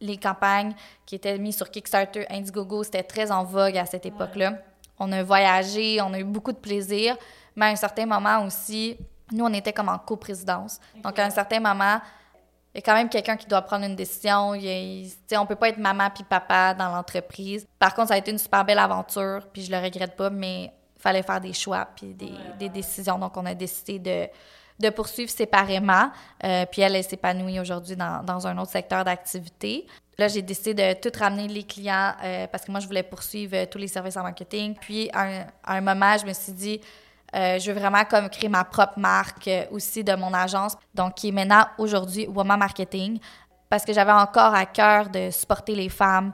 les 0.00 0.16
campagnes 0.16 0.74
qui 1.06 1.14
étaient 1.14 1.38
mises 1.38 1.56
sur 1.56 1.70
Kickstarter, 1.70 2.26
Indiegogo, 2.30 2.82
c'était 2.82 3.02
très 3.02 3.30
en 3.30 3.44
vogue 3.44 3.76
à 3.76 3.86
cette 3.86 4.06
époque-là. 4.06 4.54
On 4.98 5.10
a 5.12 5.22
voyagé, 5.22 6.00
on 6.00 6.12
a 6.12 6.18
eu 6.18 6.24
beaucoup 6.24 6.52
de 6.52 6.58
plaisir, 6.58 7.16
mais 7.54 7.66
à 7.66 7.68
un 7.68 7.76
certain 7.76 8.06
moment 8.06 8.44
aussi, 8.44 8.96
nous, 9.32 9.44
on 9.44 9.52
était 9.52 9.72
comme 9.72 9.88
en 9.88 9.98
coprésidence. 9.98 10.80
Donc, 11.02 11.18
à 11.18 11.24
un 11.24 11.30
certain 11.30 11.60
moment, 11.60 12.00
il 12.74 12.78
y 12.78 12.78
a 12.78 12.82
quand 12.82 12.94
même 12.94 13.08
quelqu'un 13.08 13.36
qui 13.36 13.46
doit 13.46 13.62
prendre 13.62 13.84
une 13.84 13.96
décision. 13.96 14.54
Il, 14.54 15.10
on 15.36 15.46
peut 15.46 15.56
pas 15.56 15.68
être 15.68 15.78
maman 15.78 16.08
puis 16.10 16.24
papa 16.24 16.74
dans 16.74 16.88
l'entreprise. 16.88 17.66
Par 17.78 17.94
contre, 17.94 18.08
ça 18.08 18.14
a 18.14 18.18
été 18.18 18.30
une 18.30 18.38
super 18.38 18.64
belle 18.64 18.78
aventure, 18.78 19.46
puis 19.52 19.62
je 19.62 19.70
le 19.70 19.78
regrette 19.78 20.16
pas, 20.16 20.30
mais 20.30 20.72
fallait 20.98 21.22
faire 21.22 21.40
des 21.40 21.52
choix 21.52 21.88
puis 21.96 22.14
des, 22.14 22.32
des, 22.58 22.68
décisions. 22.68 23.18
Donc, 23.18 23.36
on 23.36 23.46
a 23.46 23.54
décidé 23.54 23.98
de, 23.98 24.28
de 24.80 24.90
poursuivre 24.90 25.30
séparément. 25.30 26.10
Euh, 26.44 26.66
puis 26.66 26.82
elle, 26.82 26.96
elle 26.96 27.04
s'épanouit 27.04 27.60
aujourd'hui 27.60 27.96
dans, 27.96 28.22
dans, 28.24 28.46
un 28.46 28.58
autre 28.58 28.72
secteur 28.72 29.04
d'activité. 29.04 29.86
Là, 30.18 30.28
j'ai 30.28 30.42
décidé 30.42 30.74
de 30.74 31.00
tout 31.00 31.16
ramener 31.16 31.46
les 31.46 31.62
clients 31.62 32.12
euh, 32.22 32.46
parce 32.48 32.64
que 32.64 32.72
moi, 32.72 32.80
je 32.80 32.86
voulais 32.86 33.04
poursuivre 33.04 33.54
euh, 33.54 33.66
tous 33.66 33.78
les 33.78 33.88
services 33.88 34.16
en 34.16 34.22
marketing. 34.22 34.74
Puis, 34.80 35.08
à 35.12 35.22
un, 35.22 35.40
à 35.64 35.74
un 35.74 35.80
moment, 35.80 36.16
je 36.18 36.26
me 36.26 36.32
suis 36.32 36.52
dit, 36.52 36.80
je 37.34 37.70
veux 37.70 37.78
vraiment 37.78 38.04
comme 38.04 38.30
créer 38.30 38.48
ma 38.48 38.64
propre 38.64 38.98
marque 38.98 39.50
aussi 39.70 40.02
de 40.02 40.14
mon 40.14 40.32
agence, 40.32 40.74
donc 40.94 41.14
qui 41.14 41.28
est 41.28 41.32
maintenant 41.32 41.66
aujourd'hui 41.76 42.26
Woman 42.26 42.58
Marketing, 42.58 43.20
parce 43.68 43.84
que 43.84 43.92
j'avais 43.92 44.12
encore 44.12 44.54
à 44.54 44.64
cœur 44.64 45.10
de 45.10 45.30
supporter 45.30 45.74
les 45.74 45.90
femmes 45.90 46.32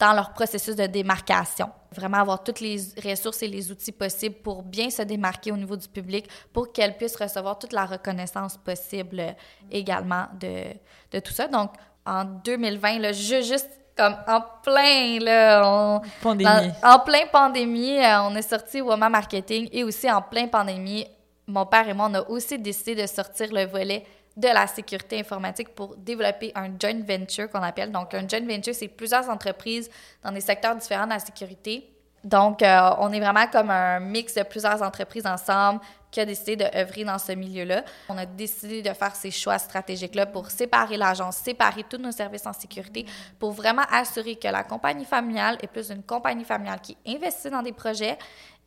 dans 0.00 0.14
leur 0.14 0.32
processus 0.32 0.74
de 0.74 0.86
démarcation. 0.86 1.70
Vraiment 1.94 2.16
avoir 2.18 2.42
toutes 2.42 2.60
les 2.60 2.78
ressources 3.04 3.42
et 3.42 3.48
les 3.48 3.70
outils 3.70 3.92
possibles 3.92 4.36
pour 4.36 4.62
bien 4.62 4.88
se 4.88 5.02
démarquer 5.02 5.52
au 5.52 5.56
niveau 5.56 5.76
du 5.76 5.86
public, 5.88 6.26
pour 6.52 6.72
qu'elles 6.72 6.96
puissent 6.96 7.16
recevoir 7.16 7.58
toute 7.58 7.72
la 7.72 7.84
reconnaissance 7.84 8.56
possible 8.56 9.22
également 9.70 10.24
de, 10.40 10.64
de 11.12 11.20
tout 11.20 11.32
ça. 11.32 11.46
Donc, 11.48 11.72
en 12.06 12.24
2020, 12.24 12.98
là, 12.98 13.12
je, 13.12 13.42
juste 13.42 13.68
comme 13.94 14.16
en 14.26 14.40
plein, 14.62 15.18
là, 15.20 16.00
pandémie. 16.22 16.70
en 16.82 16.98
plein 17.00 17.26
pandémie, 17.30 17.98
euh, 17.98 18.22
on 18.22 18.34
est 18.34 18.48
sorti 18.48 18.80
Woman 18.80 19.12
Marketing 19.12 19.68
et 19.70 19.84
aussi 19.84 20.10
en 20.10 20.22
plein 20.22 20.46
pandémie, 20.48 21.06
mon 21.46 21.66
père 21.66 21.86
et 21.86 21.92
moi, 21.92 22.08
on 22.10 22.14
a 22.14 22.22
aussi 22.22 22.58
décidé 22.58 22.94
de 22.94 23.06
sortir 23.06 23.48
le 23.52 23.66
volet 23.66 24.06
de 24.36 24.48
la 24.48 24.66
sécurité 24.66 25.18
informatique 25.20 25.74
pour 25.74 25.96
développer 25.96 26.52
un 26.54 26.68
joint 26.78 27.02
venture 27.02 27.50
qu'on 27.50 27.62
appelle. 27.62 27.90
Donc, 27.90 28.14
un 28.14 28.26
joint 28.28 28.46
venture, 28.46 28.74
c'est 28.74 28.88
plusieurs 28.88 29.28
entreprises 29.28 29.90
dans 30.22 30.32
des 30.32 30.40
secteurs 30.40 30.76
différents 30.76 31.06
de 31.06 31.10
la 31.10 31.18
sécurité. 31.18 31.90
Donc, 32.22 32.62
euh, 32.62 32.90
on 32.98 33.12
est 33.12 33.20
vraiment 33.20 33.46
comme 33.46 33.70
un 33.70 33.98
mix 33.98 34.34
de 34.34 34.42
plusieurs 34.42 34.82
entreprises 34.82 35.26
ensemble 35.26 35.80
qui 36.10 36.20
a 36.20 36.26
décidé 36.26 36.56
d'œuvrer 36.56 37.04
dans 37.04 37.18
ce 37.18 37.32
milieu-là. 37.32 37.84
On 38.08 38.18
a 38.18 38.26
décidé 38.26 38.82
de 38.82 38.92
faire 38.92 39.14
ces 39.14 39.30
choix 39.30 39.58
stratégiques-là 39.58 40.26
pour 40.26 40.50
séparer 40.50 40.96
l'agence, 40.96 41.36
séparer 41.36 41.84
tous 41.88 41.98
nos 41.98 42.10
services 42.10 42.46
en 42.46 42.52
sécurité, 42.52 43.06
pour 43.38 43.52
vraiment 43.52 43.84
assurer 43.90 44.36
que 44.36 44.48
la 44.48 44.64
compagnie 44.64 45.04
familiale 45.04 45.56
est 45.62 45.66
plus 45.66 45.90
une 45.90 46.02
compagnie 46.02 46.44
familiale 46.44 46.80
qui 46.80 46.96
investit 47.06 47.48
dans 47.48 47.62
des 47.62 47.72
projets 47.72 48.18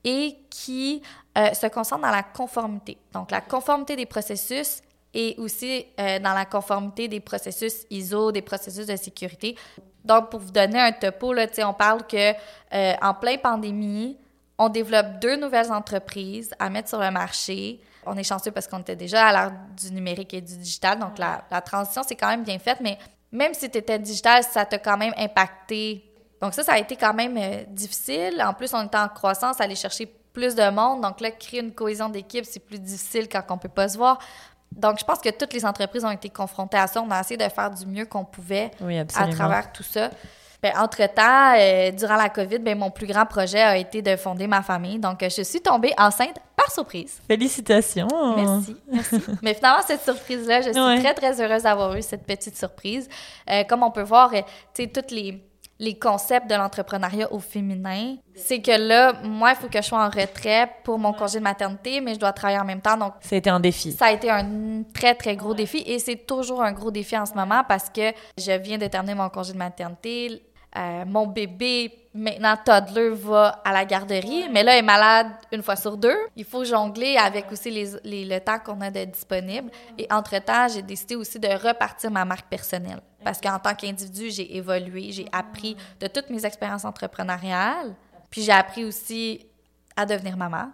et 0.04 0.38
qui 0.50 1.02
euh, 1.38 1.54
se 1.54 1.68
concentre 1.68 2.02
dans 2.02 2.12
la 2.12 2.24
conformité. 2.24 2.98
Donc, 3.14 3.30
la 3.30 3.42
conformité 3.42 3.96
des 3.96 4.06
processus 4.06 4.82
et 5.14 5.36
aussi 5.38 5.86
euh, 6.00 6.20
dans 6.20 6.34
la 6.34 6.46
conformité 6.46 7.08
des 7.08 7.20
processus 7.20 7.86
ISO, 7.90 8.32
des 8.32 8.42
processus 8.42 8.88
de 8.88 8.96
sécurité. 8.96 9.56
Donc, 10.04 10.30
pour 10.30 10.40
vous 10.40 10.52
donner 10.52 10.80
un 10.80 10.92
topo, 10.92 11.34
là, 11.34 11.48
on 11.60 11.74
parle 11.74 12.06
que 12.06 12.34
euh, 12.74 12.94
en 13.02 13.14
pandémie, 13.14 14.18
on 14.58 14.70
développe 14.70 15.20
deux 15.22 15.36
nouvelles 15.36 15.72
entreprises 15.72 16.54
à 16.60 16.70
mettre 16.70 16.90
sur 16.90 17.00
le 17.00 17.12
marché. 17.12 17.80
On 18.06 18.16
est 18.18 18.24
chanceux 18.24 18.52
parce 18.52 18.68
qu'on 18.68 18.80
était 18.80 18.96
déjà 18.96 19.28
à 19.28 19.32
l'ère 19.32 19.54
du 19.78 19.92
numérique 19.92 20.34
et 20.34 20.42
du 20.42 20.58
digital, 20.58 21.00
donc 21.00 21.18
la, 21.18 21.62
transition, 21.62 22.02
c'est 22.06 22.16
quand 22.16 22.28
même 22.28 22.44
bien 22.44 22.60
faite, 22.60 22.80
mais 22.82 22.98
même 23.32 23.54
si 23.54 23.70
tu 23.70 23.78
étais 23.78 23.98
digital, 23.98 24.44
ça 24.44 24.66
t'a 24.66 24.78
quand 24.78 24.98
même 24.98 25.14
impacté. 25.18 26.04
Donc 26.42 26.54
ça, 26.54 26.64
ça 26.64 26.74
a 26.74 26.78
été 26.78 26.96
quand 26.96 27.14
même 27.14 27.38
euh, 27.38 27.64
difficile. 27.70 28.44
En 28.46 28.54
plus, 28.54 28.74
on 28.74 28.86
était 28.86 28.98
en 28.98 29.08
croissance, 29.08 29.62
aller 29.62 29.76
chercher 29.76 30.06
plus 30.34 30.56
de 30.56 30.70
monde. 30.70 31.02
Donc 31.02 31.22
là, 31.22 31.32
créer 31.32 31.62
une 31.62 31.74
cohésion 31.74 32.10
d'équipe, 32.10 32.46
c'est 32.46 32.60
plus 32.60 32.80
difficile 32.80 33.30
quand 33.30 33.44
on 33.50 33.58
peut 33.58 33.70
pas 33.70 33.88
se 33.88 33.98
voir. 33.98 34.20
Donc, 34.76 35.00
je 35.00 35.06
pense 35.06 35.20
que 35.20 35.30
toutes 35.30 35.54
les 35.54 35.66
entreprises 35.66 36.04
ont 36.06 36.12
été 36.12 36.30
confrontées 36.30 36.78
à 36.78 36.88
ça. 36.88 37.02
On 37.02 37.12
a 37.12 37.20
essayé 37.20 37.38
de 37.38 37.50
faire 37.50 37.70
du 37.70 37.86
mieux 37.86 38.06
qu'on 38.06 38.26
pouvait 38.26 38.72
à 39.16 39.28
travers 39.28 39.72
tout 39.72 39.84
ça. 39.84 40.10
Bien, 40.62 40.72
entre-temps, 40.80 41.56
euh, 41.58 41.92
durant 41.92 42.16
la 42.16 42.30
COVID, 42.30 42.60
bien, 42.60 42.76
mon 42.76 42.90
plus 42.90 43.06
grand 43.06 43.26
projet 43.26 43.62
a 43.62 43.76
été 43.76 44.02
de 44.02 44.16
fonder 44.16 44.48
ma 44.48 44.62
famille. 44.62 44.98
Donc, 44.98 45.20
je 45.22 45.42
suis 45.42 45.60
tombée 45.60 45.94
enceinte 45.98 46.38
par 46.56 46.72
surprise. 46.72 47.20
Félicitations! 47.28 48.08
Merci, 48.38 48.78
merci. 48.90 49.22
Mais 49.42 49.54
finalement, 49.56 49.82
cette 49.86 50.04
surprise-là, 50.04 50.62
je 50.62 50.72
suis 50.72 51.04
très, 51.04 51.14
très 51.14 51.42
heureuse 51.42 51.64
d'avoir 51.64 51.94
eu 51.98 52.02
cette 52.02 52.26
petite 52.26 52.58
surprise. 52.58 53.10
Euh, 53.50 53.66
comme 53.66 53.84
on 53.84 53.92
peut 53.92 54.04
voir, 54.04 54.34
euh, 54.34 54.42
tu 54.74 54.84
sais, 54.84 54.88
toutes 54.88 55.12
les 55.12 55.44
les 55.80 55.98
concepts 55.98 56.50
de 56.50 56.56
l'entrepreneuriat 56.56 57.32
au 57.34 57.40
féminin, 57.40 58.16
c'est 58.36 58.62
que 58.62 58.72
là, 58.72 59.14
moi, 59.24 59.52
il 59.52 59.56
faut 59.56 59.68
que 59.68 59.82
je 59.82 59.88
sois 59.88 60.06
en 60.06 60.10
retrait 60.10 60.70
pour 60.84 61.00
mon 61.00 61.14
congé 61.14 61.40
de 61.40 61.44
maternité, 61.44 62.00
mais 62.00 62.14
je 62.14 62.20
dois 62.20 62.32
travailler 62.32 62.60
en 62.60 62.66
même 62.66 62.82
temps. 62.82 62.98
Donc, 62.98 63.14
ça 63.22 63.36
a 63.36 63.40
été 63.40 63.50
un 63.50 63.60
défi. 63.60 63.92
Ça 63.92 64.06
a 64.06 64.12
été 64.12 64.30
un 64.30 64.84
très, 64.94 65.16
très 65.16 65.36
gros 65.36 65.54
défi 65.54 65.84
et 65.86 66.00
c'est 66.00 66.28
toujours 66.28 66.62
un 66.62 66.72
gros 66.72 66.92
défi 66.92 67.18
en 67.18 67.26
ce 67.26 67.34
moment 67.34 67.64
parce 67.68 67.90
que 67.90 68.12
je 68.38 68.52
viens 68.60 68.78
de 68.78 68.88
terminer 68.88 69.16
mon 69.16 69.30
congé 69.30 69.54
de 69.54 69.58
maternité. 69.58 70.44
Euh, 70.76 71.04
mon 71.06 71.28
bébé, 71.28 71.92
maintenant 72.16 72.56
toddler, 72.64 73.10
va 73.10 73.62
à 73.64 73.72
la 73.72 73.86
garderie, 73.86 74.46
mais 74.52 74.64
là, 74.64 74.74
elle 74.74 74.80
est 74.80 74.82
malade 74.82 75.28
une 75.52 75.62
fois 75.62 75.76
sur 75.76 75.98
deux. 75.98 76.18
Il 76.36 76.46
faut 76.46 76.64
jongler 76.64 77.16
avec 77.16 77.52
aussi 77.52 77.70
les, 77.70 78.26
le 78.26 78.40
temps 78.40 78.58
qu'on 78.58 78.82
a 78.82 78.90
de 78.90 79.06
disponible. 79.06 79.70
Et 80.00 80.08
entre-temps, 80.12 80.68
j'ai 80.74 80.82
décidé 80.82 81.16
aussi 81.16 81.40
de 81.40 81.48
repartir 81.48 82.10
ma 82.10 82.26
marque 82.26 82.48
personnelle. 82.48 83.02
Parce 83.24 83.42
qu'en 83.42 83.60
tant 83.60 83.76
qu'individu, 83.76 84.30
j'ai 84.30 84.56
évolué, 84.56 85.12
j'ai 85.12 85.28
appris 85.32 85.76
de 86.00 86.08
toutes 86.08 86.30
mes 86.30 86.46
expériences 86.46 86.86
entrepreneuriales. 86.86 87.96
Puis 88.30 88.42
j'ai 88.42 88.52
appris 88.52 88.86
aussi 88.86 89.46
à 89.96 90.06
devenir 90.06 90.38
maman. 90.38 90.72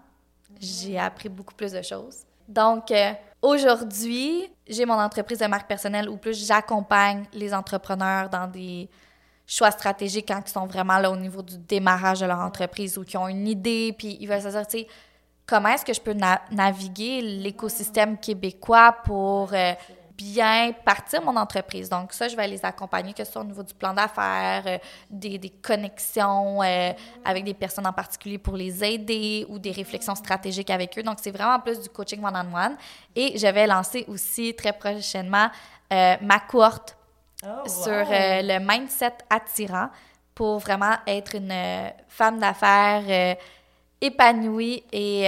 J'ai 0.60 0.98
appris 0.98 1.30
beaucoup 1.30 1.54
plus 1.54 1.72
de 1.72 1.82
choses. 1.82 2.24
Donc, 2.48 2.92
euh, 2.92 3.12
aujourd'hui, 3.42 4.50
j'ai 4.68 4.86
mon 4.86 5.00
entreprise 5.00 5.40
de 5.40 5.46
marque 5.46 5.68
personnelle 5.68 6.10
où 6.10 6.18
plus 6.18 6.46
j'accompagne 6.48 7.26
les 7.34 7.54
entrepreneurs 7.54 8.30
dans 8.30 8.48
des 8.48 8.90
choix 9.46 9.72
stratégiques 9.72 10.28
quand 10.28 10.42
ils 10.46 10.52
sont 10.52 10.68
vraiment 10.68 10.98
là 10.98 11.12
au 11.12 11.16
niveau 11.16 11.42
du 11.42 11.58
démarrage 11.58 12.20
de 12.20 12.26
leur 12.26 12.40
entreprise 12.40 12.98
ou 12.98 13.04
qui 13.04 13.18
ont 13.18 13.28
une 13.28 13.48
idée, 13.48 13.94
puis 13.98 14.18
ils 14.20 14.28
veulent 14.28 14.42
se 14.42 14.48
dire, 14.48 14.68
tu 14.68 14.80
sais, 14.80 14.88
comment 15.46 15.70
est-ce 15.70 15.86
que 15.86 15.94
je 15.94 16.02
peux 16.02 16.16
naviguer 16.52 17.22
l'écosystème 17.22 18.18
québécois 18.18 18.96
pour 19.04 19.54
euh, 19.54 19.74
bien 20.20 20.74
partir 20.86 21.22
mon 21.22 21.36
entreprise. 21.36 21.90
Donc 21.90 22.14
ça, 22.14 22.28
je 22.28 22.36
vais 22.36 22.48
les 22.48 22.64
accompagner, 22.66 23.14
que 23.14 23.24
ce 23.24 23.32
soit 23.32 23.42
au 23.42 23.46
niveau 23.46 23.64
du 23.64 23.74
plan 23.74 23.94
d'affaires, 23.94 24.64
euh, 24.66 24.78
des, 25.10 25.38
des, 25.38 25.50
connexions 25.50 26.62
euh, 26.62 26.92
avec 27.24 27.44
des 27.44 27.54
personnes 27.54 27.88
en 27.88 27.94
particulier 27.94 28.38
pour 28.38 28.58
les 28.58 28.84
aider 28.84 29.46
ou 29.50 29.60
des 29.60 29.72
réflexions 29.72 30.16
stratégiques 30.16 30.70
avec 30.70 30.98
eux. 30.98 31.04
Donc 31.04 31.18
c'est 31.22 31.32
vraiment 31.32 31.60
plus 31.60 31.80
du 31.80 31.90
coaching 31.90 32.24
one-on-one. 32.24 32.76
Et 33.16 33.38
je 33.38 33.48
vais 33.48 33.68
lancer 33.68 34.06
aussi 34.08 34.54
très 34.56 34.74
prochainement 34.74 35.50
ma 35.92 36.40
cohorte 36.48 36.96
Oh, 37.46 37.66
sur 37.66 37.94
euh, 37.94 38.42
le 38.42 38.60
mindset 38.60 39.14
attirant 39.30 39.88
pour 40.36 40.60
vraiment 40.60 40.96
être 41.08 41.36
une 41.36 41.52
euh, 41.52 41.90
femme 42.10 42.38
d'affaires 42.38 43.04
euh, 43.08 43.36
épanouie 44.02 44.84
et 44.92 45.28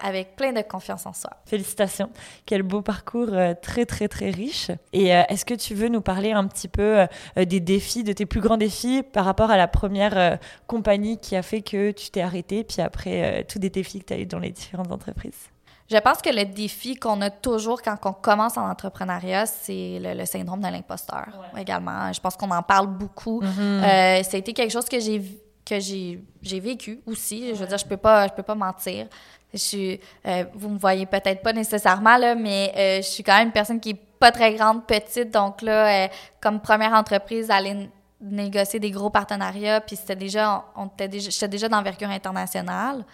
avec 0.00 0.36
plein 0.36 0.52
de 0.52 0.62
confiance 0.62 1.06
en 1.06 1.12
soi. 1.12 1.30
Félicitations. 1.46 2.10
Quel 2.46 2.62
beau 2.62 2.82
parcours 2.82 3.30
très, 3.62 3.84
très, 3.84 4.08
très 4.08 4.30
riche. 4.30 4.70
Et 4.92 5.08
est-ce 5.08 5.44
que 5.44 5.54
tu 5.54 5.74
veux 5.74 5.88
nous 5.88 6.00
parler 6.00 6.32
un 6.32 6.46
petit 6.46 6.68
peu 6.68 7.06
des 7.36 7.60
défis, 7.60 8.04
de 8.04 8.12
tes 8.12 8.26
plus 8.26 8.40
grands 8.40 8.56
défis 8.56 9.02
par 9.02 9.24
rapport 9.24 9.50
à 9.50 9.56
la 9.56 9.68
première 9.68 10.38
compagnie 10.66 11.18
qui 11.18 11.34
a 11.36 11.42
fait 11.42 11.62
que 11.62 11.90
tu 11.90 12.10
t'es 12.10 12.20
arrêtée, 12.20 12.64
puis 12.64 12.80
après 12.80 13.44
tous 13.48 13.58
des 13.58 13.70
défis 13.70 14.00
que 14.00 14.06
tu 14.06 14.12
as 14.14 14.18
eu 14.18 14.26
dans 14.26 14.38
les 14.38 14.50
différentes 14.50 14.92
entreprises? 14.92 15.50
Je 15.92 15.98
pense 15.98 16.22
que 16.22 16.30
le 16.30 16.46
défi 16.46 16.96
qu'on 16.96 17.20
a 17.20 17.28
toujours 17.28 17.82
quand 17.82 17.96
on 18.04 18.12
commence 18.14 18.56
en 18.56 18.68
entrepreneuriat, 18.68 19.44
c'est 19.44 19.98
le, 20.00 20.24
syndrome 20.24 20.60
de 20.60 20.68
l'imposteur 20.68 21.26
également. 21.58 22.10
Je 22.12 22.20
pense 22.20 22.34
qu'on 22.36 22.50
en 22.50 22.62
parle 22.62 22.86
beaucoup. 22.86 23.42
Euh, 23.42 24.22
ça 24.22 24.36
a 24.36 24.38
été 24.38 24.54
quelque 24.54 24.70
chose 24.70 24.86
que 24.86 24.98
j'ai 24.98 25.22
que 25.64 25.78
j'ai 25.80 26.60
vécu 26.60 27.00
aussi. 27.06 27.54
Je 27.54 27.60
veux 27.60 27.66
dire, 27.66 27.78
je 27.78 27.86
peux 27.86 27.96
pas 27.96 28.28
je 28.28 28.32
peux 28.32 28.42
pas 28.42 28.54
mentir. 28.54 29.08
Je 29.52 29.58
suis, 29.58 30.00
euh, 30.26 30.44
vous 30.54 30.70
me 30.70 30.78
voyez 30.78 31.04
peut-être 31.04 31.42
pas 31.42 31.52
nécessairement 31.52 32.16
là, 32.16 32.34
mais 32.34 32.72
euh, 32.74 32.96
je 33.02 33.06
suis 33.06 33.22
quand 33.22 33.36
même 33.36 33.48
une 33.48 33.52
personne 33.52 33.80
qui 33.80 33.90
est 33.90 34.00
pas 34.18 34.32
très 34.32 34.54
grande, 34.54 34.86
petite. 34.86 35.30
Donc 35.30 35.60
là, 35.60 36.08
comme 36.40 36.60
première 36.60 36.92
entreprise, 36.92 37.50
aller 37.50 37.90
négocier 38.20 38.80
des 38.80 38.90
gros 38.90 39.10
partenariats, 39.10 39.80
puis 39.80 39.96
c'était 39.96 40.16
déjà, 40.16 40.64
on 40.76 40.86
était 40.86 41.08
déjà, 41.08 41.28
j'étais 41.28 41.48
déjà 41.48 41.68
d'envergure 41.68 42.08
internationale. 42.08 43.04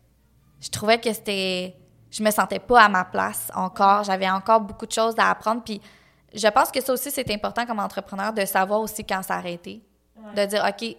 Je 0.61 0.69
trouvais 0.69 0.99
que 0.99 1.13
c'était 1.13 1.75
je 2.11 2.23
me 2.23 2.31
sentais 2.31 2.59
pas 2.59 2.83
à 2.83 2.89
ma 2.89 3.05
place 3.05 3.51
encore. 3.55 4.05
J'avais 4.05 4.29
encore 4.29 4.61
beaucoup 4.61 4.87
de 4.87 4.93
choses 4.93 5.15
à 5.19 5.31
apprendre. 5.31 5.63
Puis 5.63 5.81
je 6.35 6.49
pense 6.49 6.71
que 6.71 6.81
ça 6.81 6.93
aussi, 6.93 7.11
c'est 7.11 7.31
important 7.31 7.67
comme 7.67 7.81
entrepreneur 7.81 8.33
de 8.33 8.45
savoir 8.45 8.81
aussi 8.81 9.05
quand 9.05 9.23
s'arrêter. 9.23 9.83
De 10.35 10.45
dire, 10.47 10.65
OK, 10.69 10.97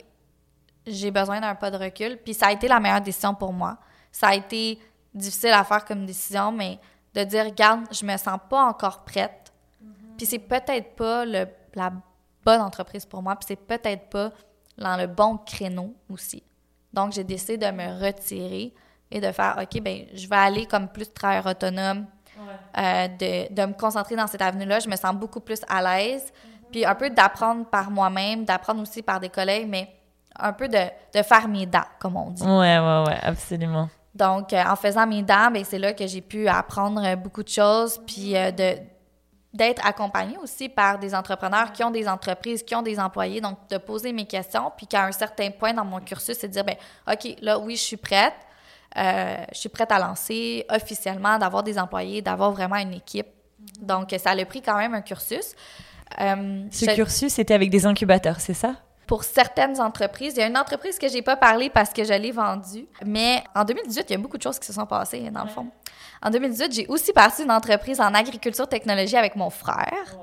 j'ai 0.90 1.12
besoin 1.12 1.40
d'un 1.40 1.56
pas 1.56 1.72
de 1.72 1.78
recul. 1.78 2.18
Puis 2.18 2.34
ça 2.34 2.48
a 2.48 2.52
été 2.52 2.68
la 2.68 2.80
meilleure 2.80 3.02
décision 3.02 3.34
pour 3.34 3.54
moi. 3.54 3.78
Ça 4.12 4.30
a 4.30 4.36
été 4.36 4.80
difficile 5.14 5.52
à 5.52 5.64
faire 5.64 5.86
comme 5.86 6.06
décision, 6.06 6.52
mais 6.52 6.80
de 7.14 7.24
dire, 7.24 7.46
regarde, 7.46 7.86
je 7.92 8.06
me 8.06 8.16
sens 8.18 8.40
pas 8.50 8.64
encore 8.64 9.04
prête. 9.04 9.52
Mm-hmm. 9.84 10.18
Puis 10.18 10.26
c'est 10.26 10.40
peut-être 10.40 10.96
pas 10.96 11.26
le, 11.26 11.48
la 11.74 11.92
bonne 12.44 12.62
entreprise 12.62 13.06
pour 13.06 13.22
moi. 13.22 13.36
Puis 13.36 13.46
c'est 13.48 13.56
peut-être 13.56 14.10
pas 14.10 14.32
dans 14.78 14.98
le 14.98 15.08
bon 15.08 15.38
créneau 15.38 15.94
aussi. 16.10 16.44
Donc, 16.94 17.14
j'ai 17.14 17.24
décidé 17.24 17.58
de 17.58 17.72
me 17.72 18.04
retirer 18.04 18.74
et 19.12 19.22
de 19.22 19.32
faire, 19.32 19.60
OK, 19.62 19.82
ben 19.82 20.06
je 20.14 20.28
vais 20.28 20.36
aller 20.36 20.66
comme 20.66 20.88
plus 20.88 21.12
travailleur 21.12 21.48
autonome, 21.48 22.06
euh, 22.78 23.08
de, 23.08 23.54
de, 23.54 23.66
me 23.66 23.74
concentrer 23.74 24.16
dans 24.16 24.28
cette 24.28 24.42
avenue-là. 24.42 24.80
Je 24.80 24.90
me 24.90 24.96
sens 24.96 25.14
beaucoup 25.16 25.40
plus 25.40 25.60
à 25.68 25.82
l'aise. 25.82 26.24
Mm-hmm. 26.24 26.72
Puis 26.72 26.86
un 26.86 26.96
peu 26.96 27.10
d'apprendre 27.10 27.66
par 27.66 27.92
moi-même, 27.92 28.46
d'apprendre 28.46 28.82
aussi 28.82 29.02
par 29.02 29.20
des 29.20 29.30
collègues, 29.30 29.68
mais 29.68 29.99
un 30.40 30.54
peu 30.54 30.68
de, 30.68 30.78
de, 31.14 31.24
faire 31.24 31.48
mes 31.48 31.66
dents, 31.66 31.88
comme 32.00 32.16
on 32.16 32.30
dit. 32.32 32.44
Ouais, 32.44 32.80
ouais, 32.80 33.04
ouais, 33.08 33.18
absolument. 33.22 33.90
Donc, 34.16 34.54
euh, 34.54 34.64
en 34.64 34.76
faisant 34.76 35.06
mes 35.08 35.22
dents, 35.22 35.52
ben, 35.52 35.64
c'est 35.64 35.80
là 35.80 35.94
que 35.94 36.08
j'ai 36.08 36.22
pu 36.22 36.48
apprendre 36.48 37.02
euh, 37.04 37.16
beaucoup 37.16 37.44
de 37.44 37.50
choses, 37.50 38.00
puis 38.06 38.34
de 38.34 38.78
d'être 39.54 39.86
accompagnée 39.86 40.38
aussi 40.38 40.70
par 40.70 41.00
des 41.00 41.16
entrepreneurs 41.16 41.72
qui 41.72 41.84
ont 41.84 41.90
des 41.90 42.08
entreprises, 42.08 42.62
qui 42.62 42.76
ont 42.76 42.84
des 42.84 43.00
employés, 43.00 43.42
donc 43.42 43.58
de 43.70 43.78
poser 43.78 44.14
mes 44.14 44.26
questions, 44.26 44.72
puis 44.78 44.86
qu'à 44.86 45.06
un 45.06 45.12
certain 45.12 45.50
point 45.50 45.74
dans 45.74 45.86
mon 45.86 46.00
cursus, 46.00 46.38
c'est 46.40 46.48
de 46.48 46.54
dire, 46.54 46.64
ben 46.64 46.76
OK, 47.12 47.36
là, 47.42 47.58
oui, 47.58 47.76
je 47.76 47.82
suis 47.82 47.98
prête, 47.98 48.36
euh, 48.98 49.38
je 49.52 49.58
suis 49.58 49.70
prête 49.70 49.92
à 49.92 50.00
lancer 50.00 50.66
officiellement, 50.70 51.38
d'avoir 51.40 51.64
des 51.64 51.80
employés, 51.80 52.22
d'avoir 52.22 52.52
vraiment 52.52 52.76
une 52.76 52.94
équipe. 52.94 53.28
Donc, 53.82 54.16
ça 54.18 54.32
a 54.32 54.46
pris 54.46 54.62
quand 54.62 54.78
même 54.78 54.94
un 54.94 55.02
cursus. 55.02 55.54
Euh, 56.20 56.64
Ce 56.72 56.94
cursus, 56.96 57.34
c'était 57.34 57.54
avec 57.54 57.70
des 57.70 57.86
incubateurs, 57.86 58.40
c'est 58.40 58.54
ça? 58.54 58.76
Pour 59.10 59.24
certaines 59.24 59.82
entreprises, 59.82 60.36
il 60.36 60.42
y 60.42 60.44
a 60.44 60.46
une 60.46 60.56
entreprise 60.56 61.00
que 61.00 61.08
j'ai 61.08 61.24
pas 61.24 61.36
parlé 61.36 61.72
parce 61.72 61.90
que 61.90 62.04
je 62.04 62.14
l'ai 62.14 62.32
vendue, 62.32 62.86
mais 63.04 63.44
en 63.56 63.64
2018, 63.64 64.06
il 64.08 64.12
y 64.12 64.16
a 64.16 64.20
beaucoup 64.20 64.38
de 64.38 64.44
choses 64.44 64.60
qui 64.60 64.68
se 64.68 64.74
sont 64.74 64.86
passées, 64.86 65.32
dans 65.32 65.46
le 65.46 65.50
fond. 65.50 65.66
En 66.22 66.30
2018, 66.30 66.72
j'ai 66.72 66.86
aussi 66.86 67.12
parti 67.12 67.42
d'une 67.42 67.52
entreprise 67.52 68.00
en 68.00 68.14
agriculture 68.14 68.68
technologie 68.68 69.18
avec 69.18 69.36
mon 69.36 69.50
frère. 69.50 70.16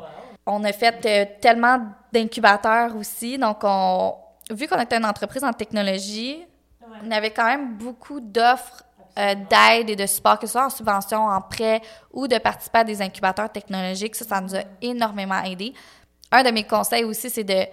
On 0.46 0.62
a 0.62 0.72
fait 0.72 1.04
euh, 1.04 1.24
tellement 1.40 1.80
d'incubateurs 2.12 2.94
aussi, 2.94 3.38
donc 3.38 3.58
on, 3.64 4.14
vu 4.52 4.68
qu'on 4.68 4.78
était 4.78 4.98
une 4.98 5.04
entreprise 5.04 5.42
en 5.42 5.52
technologie, 5.52 6.44
on 7.04 7.10
avait 7.10 7.32
quand 7.32 7.46
même 7.46 7.74
beaucoup 7.74 8.20
d'offres 8.20 8.84
euh, 9.18 9.34
d'aide 9.34 9.90
et 9.90 9.96
de 9.96 10.06
support, 10.06 10.38
que 10.38 10.46
ce 10.46 10.52
soit 10.52 10.66
en 10.66 10.70
subvention, 10.70 11.26
en 11.26 11.40
prêt 11.40 11.82
ou 12.12 12.28
de 12.28 12.38
participer 12.38 12.78
à 12.78 12.84
des 12.84 13.02
incubateurs 13.02 13.50
technologiques. 13.50 14.14
Ça, 14.14 14.24
ça 14.24 14.40
nous 14.40 14.54
a 14.54 14.62
énormément 14.80 15.42
aidé. 15.42 15.74
Un 16.30 16.44
de 16.44 16.50
mes 16.50 16.62
conseils 16.62 17.02
aussi, 17.02 17.30
c'est 17.30 17.42
de, 17.42 17.66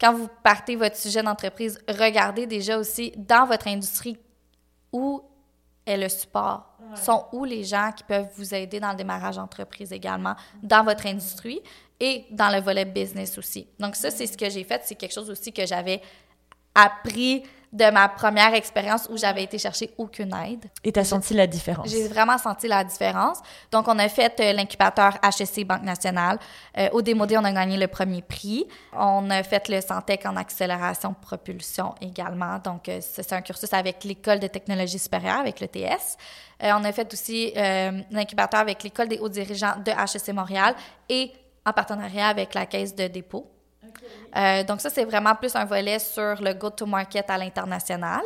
quand 0.00 0.12
vous 0.12 0.28
partez 0.42 0.76
votre 0.76 0.96
sujet 0.96 1.22
d'entreprise, 1.22 1.78
regardez 1.88 2.46
déjà 2.46 2.78
aussi 2.78 3.12
dans 3.16 3.46
votre 3.46 3.66
industrie 3.68 4.18
où 4.92 5.22
est 5.86 5.96
le 5.96 6.08
support. 6.08 6.72
Sont 6.94 7.26
où 7.32 7.44
les 7.44 7.64
gens 7.64 7.90
qui 7.96 8.04
peuvent 8.04 8.28
vous 8.36 8.54
aider 8.54 8.80
dans 8.80 8.90
le 8.90 8.96
démarrage 8.96 9.36
d'entreprise 9.36 9.92
également, 9.92 10.34
dans 10.62 10.84
votre 10.84 11.06
industrie 11.06 11.60
et 11.98 12.26
dans 12.30 12.54
le 12.54 12.60
volet 12.60 12.84
business 12.84 13.38
aussi. 13.38 13.66
Donc 13.78 13.96
ça, 13.96 14.10
c'est 14.10 14.26
ce 14.26 14.36
que 14.36 14.48
j'ai 14.48 14.64
fait. 14.64 14.82
C'est 14.84 14.94
quelque 14.94 15.14
chose 15.14 15.30
aussi 15.30 15.52
que 15.52 15.66
j'avais 15.66 16.00
appris 16.74 17.42
de 17.76 17.90
ma 17.90 18.08
première 18.08 18.54
expérience 18.54 19.06
où 19.10 19.18
j'avais 19.18 19.42
été 19.42 19.58
chercher 19.58 19.90
aucune 19.98 20.34
aide. 20.34 20.64
Et 20.82 20.92
tu 20.92 20.98
as 20.98 21.04
senti 21.04 21.34
la 21.34 21.46
différence? 21.46 21.88
J'ai 21.88 22.08
vraiment 22.08 22.38
senti 22.38 22.68
la 22.68 22.82
différence. 22.82 23.38
Donc, 23.70 23.86
on 23.88 23.98
a 23.98 24.08
fait 24.08 24.40
euh, 24.40 24.52
l'incubateur 24.54 25.18
HSC 25.22 25.64
Banque 25.64 25.82
Nationale. 25.82 26.38
Euh, 26.78 26.88
au 26.92 27.02
démodé, 27.02 27.36
on 27.36 27.44
a 27.44 27.52
gagné 27.52 27.76
le 27.76 27.86
premier 27.86 28.22
prix. 28.22 28.66
On 28.94 29.28
a 29.28 29.42
fait 29.42 29.68
le 29.68 29.80
Santec 29.82 30.24
en 30.24 30.36
accélération 30.36 31.14
propulsion 31.14 31.94
également. 32.00 32.58
Donc, 32.64 32.88
euh, 32.88 33.00
c'est 33.02 33.32
un 33.34 33.42
cursus 33.42 33.72
avec 33.74 34.04
l'École 34.04 34.40
de 34.40 34.46
technologie 34.46 34.98
supérieure, 34.98 35.40
avec 35.40 35.60
l'ETS. 35.60 36.16
on 36.62 36.82
a 36.84 36.92
fait 36.92 37.12
aussi 37.12 37.52
l'incubateur 38.10 38.60
avec 38.60 38.82
l'École 38.82 39.08
des 39.08 39.18
hauts 39.18 39.28
dirigeants 39.28 39.76
de 39.84 39.90
HSC 39.90 40.32
Montréal 40.32 40.74
et 41.08 41.30
en 41.66 41.72
partenariat 41.72 42.28
avec 42.28 42.54
la 42.54 42.64
Caisse 42.64 42.94
de 42.94 43.06
dépôt. 43.08 43.46
Euh, 44.36 44.64
donc 44.64 44.80
ça, 44.80 44.90
c'est 44.90 45.04
vraiment 45.04 45.34
plus 45.34 45.54
un 45.56 45.64
volet 45.64 45.98
sur 45.98 46.40
le 46.42 46.52
go-to-market 46.52 47.28
à 47.30 47.38
l'international. 47.38 48.22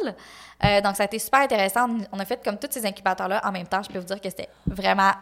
Euh, 0.64 0.80
donc 0.80 0.96
ça 0.96 1.04
a 1.04 1.06
été 1.06 1.18
super 1.18 1.40
intéressant. 1.40 1.88
On 2.12 2.18
a 2.18 2.24
fait 2.24 2.42
comme 2.42 2.58
tous 2.58 2.68
ces 2.70 2.84
incubateurs-là 2.84 3.40
en 3.44 3.52
même 3.52 3.66
temps. 3.66 3.82
Je 3.82 3.90
peux 3.90 3.98
vous 3.98 4.06
dire 4.06 4.20
que 4.20 4.28
c'était 4.28 4.48
vraiment 4.66 5.12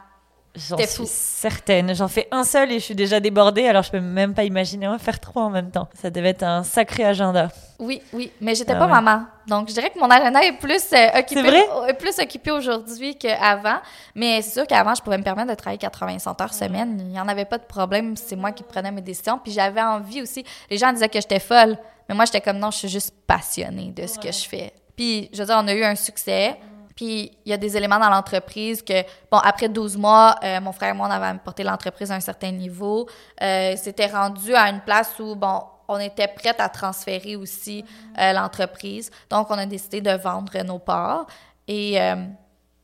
J'en 0.68 0.76
suis 0.78 1.06
certaine. 1.06 1.94
J'en 1.94 2.08
fais 2.08 2.28
un 2.30 2.44
seul 2.44 2.72
et 2.72 2.78
je 2.78 2.84
suis 2.84 2.94
déjà 2.94 3.20
débordée, 3.20 3.66
alors 3.66 3.82
je 3.82 3.90
peux 3.90 4.00
même 4.00 4.34
pas 4.34 4.44
imaginer 4.44 4.88
en 4.88 4.98
faire 4.98 5.20
trois 5.20 5.44
en 5.44 5.50
même 5.50 5.70
temps. 5.70 5.88
Ça 6.00 6.10
devait 6.10 6.30
être 6.30 6.42
un 6.42 6.64
sacré 6.64 7.04
agenda. 7.04 7.48
Oui, 7.78 8.02
oui, 8.12 8.32
mais 8.40 8.54
j'étais 8.54 8.72
ah 8.72 8.78
pas 8.78 8.86
maman. 8.88 9.24
Donc 9.46 9.68
je 9.68 9.74
dirais 9.74 9.90
que 9.90 9.98
mon 10.00 10.10
agenda 10.10 10.42
est 10.42 10.58
plus 10.58 10.92
euh, 10.92 11.18
occupé, 11.18 11.42
vrai? 11.42 11.94
plus 11.96 12.18
occupé 12.18 12.50
aujourd'hui 12.50 13.16
qu'avant. 13.16 13.78
Mais 14.14 14.42
c'est 14.42 14.60
sûr 14.60 14.66
qu'avant, 14.66 14.94
je 14.94 15.02
pouvais 15.02 15.18
me 15.18 15.22
permettre 15.22 15.50
de 15.50 15.54
travailler 15.54 15.78
80 15.78 16.18
100 16.18 16.40
heures 16.40 16.54
semaine. 16.54 16.96
Il 17.00 17.06
n'y 17.06 17.20
en 17.20 17.28
avait 17.28 17.44
pas 17.44 17.58
de 17.58 17.64
problème. 17.64 18.16
C'est 18.16 18.36
moi 18.36 18.50
qui 18.52 18.64
prenais 18.64 18.90
mes 18.90 19.00
décisions. 19.00 19.38
Puis 19.38 19.52
j'avais 19.52 19.82
envie 19.82 20.22
aussi. 20.22 20.44
Les 20.70 20.76
gens 20.76 20.92
disaient 20.92 21.08
que 21.08 21.20
j'étais 21.20 21.40
folle. 21.40 21.78
Mais 22.08 22.14
moi, 22.14 22.24
j'étais 22.24 22.40
comme 22.40 22.58
non, 22.58 22.70
je 22.70 22.78
suis 22.78 22.88
juste 22.88 23.14
passionnée 23.26 23.92
de 23.94 24.06
ce 24.06 24.18
que 24.18 24.32
je 24.32 24.48
fais. 24.48 24.72
Puis, 24.96 25.28
je 25.32 25.38
veux 25.38 25.46
dire, 25.46 25.56
on 25.58 25.68
a 25.68 25.74
eu 25.74 25.84
un 25.84 25.94
succès. 25.94 26.56
Puis, 26.98 27.30
il 27.46 27.50
y 27.50 27.52
a 27.52 27.56
des 27.56 27.76
éléments 27.76 28.00
dans 28.00 28.10
l'entreprise 28.10 28.82
que, 28.82 29.04
bon, 29.30 29.38
après 29.38 29.68
12 29.68 29.96
mois, 29.96 30.34
euh, 30.42 30.60
mon 30.60 30.72
frère 30.72 30.90
et 30.90 30.96
moi, 30.96 31.06
on 31.06 31.10
avait 31.12 31.38
porté 31.38 31.62
l'entreprise 31.62 32.10
à 32.10 32.16
un 32.16 32.20
certain 32.20 32.50
niveau. 32.50 33.08
Euh, 33.40 33.76
C'était 33.76 34.06
rendu 34.06 34.52
à 34.52 34.68
une 34.68 34.80
place 34.80 35.12
où, 35.20 35.36
bon, 35.36 35.62
on 35.86 36.00
était 36.00 36.26
prête 36.26 36.56
à 36.58 36.68
transférer 36.68 37.36
aussi 37.36 37.84
euh, 38.18 38.32
l'entreprise. 38.32 39.12
Donc, 39.30 39.48
on 39.48 39.58
a 39.58 39.64
décidé 39.64 40.00
de 40.00 40.10
vendre 40.10 40.60
nos 40.64 40.80
parts 40.80 41.28
et 41.68 42.00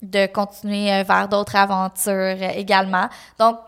de 0.01 0.27
continuer 0.27 1.03
vers 1.03 1.27
d'autres 1.29 1.57
aventures 1.57 2.41
également. 2.55 3.09
Donc, 3.37 3.59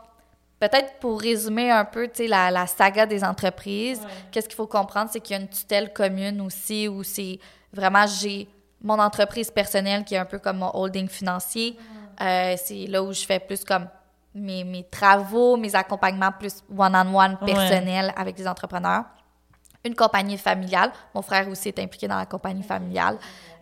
Peut-être 0.59 0.95
pour 1.01 1.21
résumer 1.21 1.71
un 1.71 1.85
peu 1.85 2.09
la, 2.21 2.51
la 2.51 2.67
saga 2.67 3.05
des 3.05 3.23
entreprises, 3.23 4.01
qu'est-ce 4.33 4.49
qu'il 4.49 4.57
faut 4.57 4.67
comprendre, 4.67 5.11
c'est 5.13 5.21
qu'il 5.21 5.37
y 5.37 5.39
a 5.39 5.43
une 5.43 5.51
tutelle 5.51 5.93
commune 5.93 6.41
aussi 6.41 6.89
où 6.89 7.03
c'est 7.03 7.39
vraiment 7.75 8.07
j'ai 8.07 8.49
mon 8.83 8.99
entreprise 8.99 9.51
personnelle 9.51 10.05
qui 10.05 10.15
est 10.15 10.19
un 10.19 10.25
peu 10.25 10.39
comme 10.39 10.59
mon 10.59 10.71
holding 10.75 11.09
financier. 11.09 11.77
Euh, 12.21 12.55
c'est 12.63 12.87
là 12.87 13.03
où 13.03 13.13
je 13.13 13.25
fais 13.25 13.39
plus 13.39 13.65
comme 13.65 13.89
mes, 14.35 14.65
mes 14.65 14.85
travaux, 14.85 15.57
mes 15.57 15.75
accompagnements 15.75 16.33
plus 16.33 16.63
one-on-one 16.77 17.39
personnels 17.45 18.13
avec 18.17 18.37
des 18.37 18.47
entrepreneurs. 18.47 19.05
Une 19.85 19.95
compagnie 19.95 20.39
familiale. 20.39 20.93
Mon 21.15 21.23
frère 21.23 21.49
aussi 21.49 21.69
est 21.69 21.79
impliqué 21.79 22.09
dans 22.09 22.17
la 22.17 22.27
compagnie 22.27 22.63
familiale. 22.63 23.19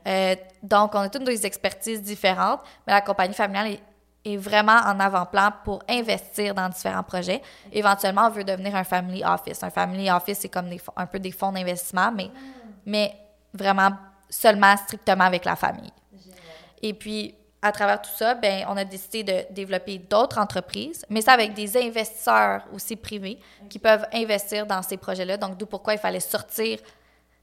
Euh, 0.06 0.36
donc, 0.62 0.94
on 0.94 1.00
a 1.00 1.08
toutes 1.08 1.24
des 1.24 1.44
expertises 1.46 2.02
différentes, 2.02 2.60
mais 2.86 2.92
la 2.92 3.00
compagnie 3.00 3.34
familiale 3.34 3.72
est 3.72 3.80
est 4.24 4.36
vraiment 4.36 4.78
en 4.86 4.98
avant-plan 5.00 5.50
pour 5.64 5.82
investir 5.88 6.54
dans 6.54 6.68
différents 6.68 7.02
projets. 7.02 7.42
Éventuellement, 7.70 8.26
on 8.26 8.30
veut 8.30 8.44
devenir 8.44 8.74
un 8.74 8.84
family 8.84 9.22
office. 9.22 9.62
Un 9.62 9.70
family 9.70 10.10
office, 10.10 10.38
c'est 10.40 10.48
comme 10.48 10.68
des, 10.68 10.80
un 10.96 11.06
peu 11.06 11.18
des 11.18 11.30
fonds 11.30 11.52
d'investissement, 11.52 12.10
mais, 12.10 12.30
mais 12.86 13.14
vraiment 13.52 13.90
seulement 14.34 14.76
strictement 14.76 15.24
avec 15.24 15.44
la 15.44 15.56
famille. 15.56 15.92
Et 16.82 16.92
puis, 16.92 17.34
à 17.62 17.72
travers 17.72 18.02
tout 18.02 18.10
ça, 18.14 18.34
ben, 18.34 18.64
on 18.68 18.76
a 18.76 18.84
décidé 18.84 19.22
de 19.22 19.54
développer 19.54 19.98
d'autres 19.98 20.38
entreprises, 20.38 21.04
mais 21.08 21.22
ça 21.22 21.32
avec 21.32 21.54
des 21.54 21.76
investisseurs 21.76 22.62
aussi 22.74 22.96
privés 22.96 23.38
qui 23.70 23.78
peuvent 23.78 24.06
investir 24.12 24.66
dans 24.66 24.82
ces 24.82 24.96
projets-là. 24.98 25.38
Donc, 25.38 25.56
d'où 25.56 25.66
pourquoi 25.66 25.94
il 25.94 25.98
fallait 25.98 26.20
sortir 26.20 26.78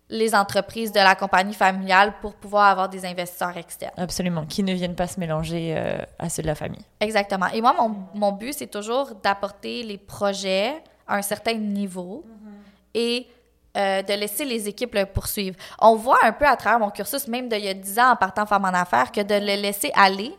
les 0.10 0.36
entreprises 0.36 0.92
de 0.92 1.00
la 1.00 1.16
compagnie 1.16 1.54
familiale 1.54 2.14
pour 2.22 2.36
pouvoir 2.36 2.66
avoir 2.66 2.90
des 2.90 3.06
investisseurs 3.06 3.56
externes. 3.56 3.94
Absolument, 3.96 4.46
qui 4.46 4.62
ne 4.62 4.74
viennent 4.74 4.96
pas 4.96 5.08
se 5.08 5.20
mélanger 5.20 5.74
euh, 5.76 5.98
à 6.20 6.30
ceux 6.30 6.42
de 6.42 6.48
la 6.48 6.56
famille. 6.56 6.84
Exactement. 7.00 7.48
Et 7.48 7.62
moi, 7.62 7.74
mon, 7.74 7.96
mon 8.14 8.34
but, 8.34 8.54
c'est 8.54 8.68
toujours 8.68 9.16
d'apporter 9.24 9.84
les 9.84 9.98
projets 9.98 10.84
à 11.08 11.16
un 11.16 11.22
certain 11.22 11.54
niveau 11.54 12.26
et 12.94 13.26
euh, 13.78 14.02
de 14.02 14.14
laisser 14.14 14.44
les 14.44 14.68
équipes 14.68 14.96
le 14.96 15.06
poursuivre. 15.06 15.56
On 15.80 15.96
voit 15.96 16.20
un 16.24 16.34
peu 16.34 16.46
à 16.46 16.58
travers 16.58 16.80
mon 16.80 16.90
cursus, 16.90 17.28
même 17.28 17.48
d'il 17.48 17.64
y 17.64 17.70
a 17.70 17.74
10 17.74 18.00
ans 18.00 18.12
en 18.12 18.16
partant 18.18 18.46
faire 18.46 18.60
mon 18.60 18.74
affaire, 18.74 19.12
que 19.12 19.22
de 19.22 19.36
le 19.36 19.62
laisser 19.62 19.92
aller 19.96 20.36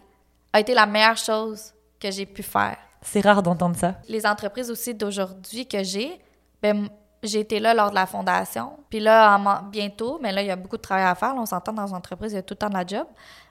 a 0.52 0.60
été 0.60 0.74
la 0.74 0.84
meilleure 0.84 1.16
chose 1.16 1.72
que 1.98 2.10
j'ai 2.10 2.26
pu 2.26 2.42
faire. 2.42 2.76
C'est 3.00 3.20
rare 3.20 3.42
d'entendre 3.42 3.76
ça. 3.76 3.94
Les 4.06 4.26
entreprises 4.26 4.70
aussi 4.70 4.94
d'aujourd'hui 4.94 5.66
que 5.66 5.82
j'ai, 5.82 6.20
ben, 6.60 6.88
j'ai 7.22 7.40
été 7.40 7.58
là 7.58 7.72
lors 7.72 7.88
de 7.88 7.94
la 7.94 8.06
fondation. 8.06 8.72
Puis 8.90 9.00
là, 9.00 9.38
bientôt, 9.70 10.18
mais 10.22 10.30
là, 10.30 10.42
il 10.42 10.48
y 10.48 10.50
a 10.50 10.56
beaucoup 10.56 10.76
de 10.76 10.82
travail 10.82 11.04
à 11.04 11.14
faire. 11.14 11.34
on 11.34 11.46
s'entend 11.46 11.72
dans 11.72 11.86
une 11.86 11.94
entreprise, 11.94 12.32
il 12.32 12.36
y 12.36 12.38
a 12.38 12.42
tout 12.42 12.52
le 12.54 12.58
temps 12.58 12.68
de 12.68 12.74
la 12.74 12.86
job. 12.86 13.06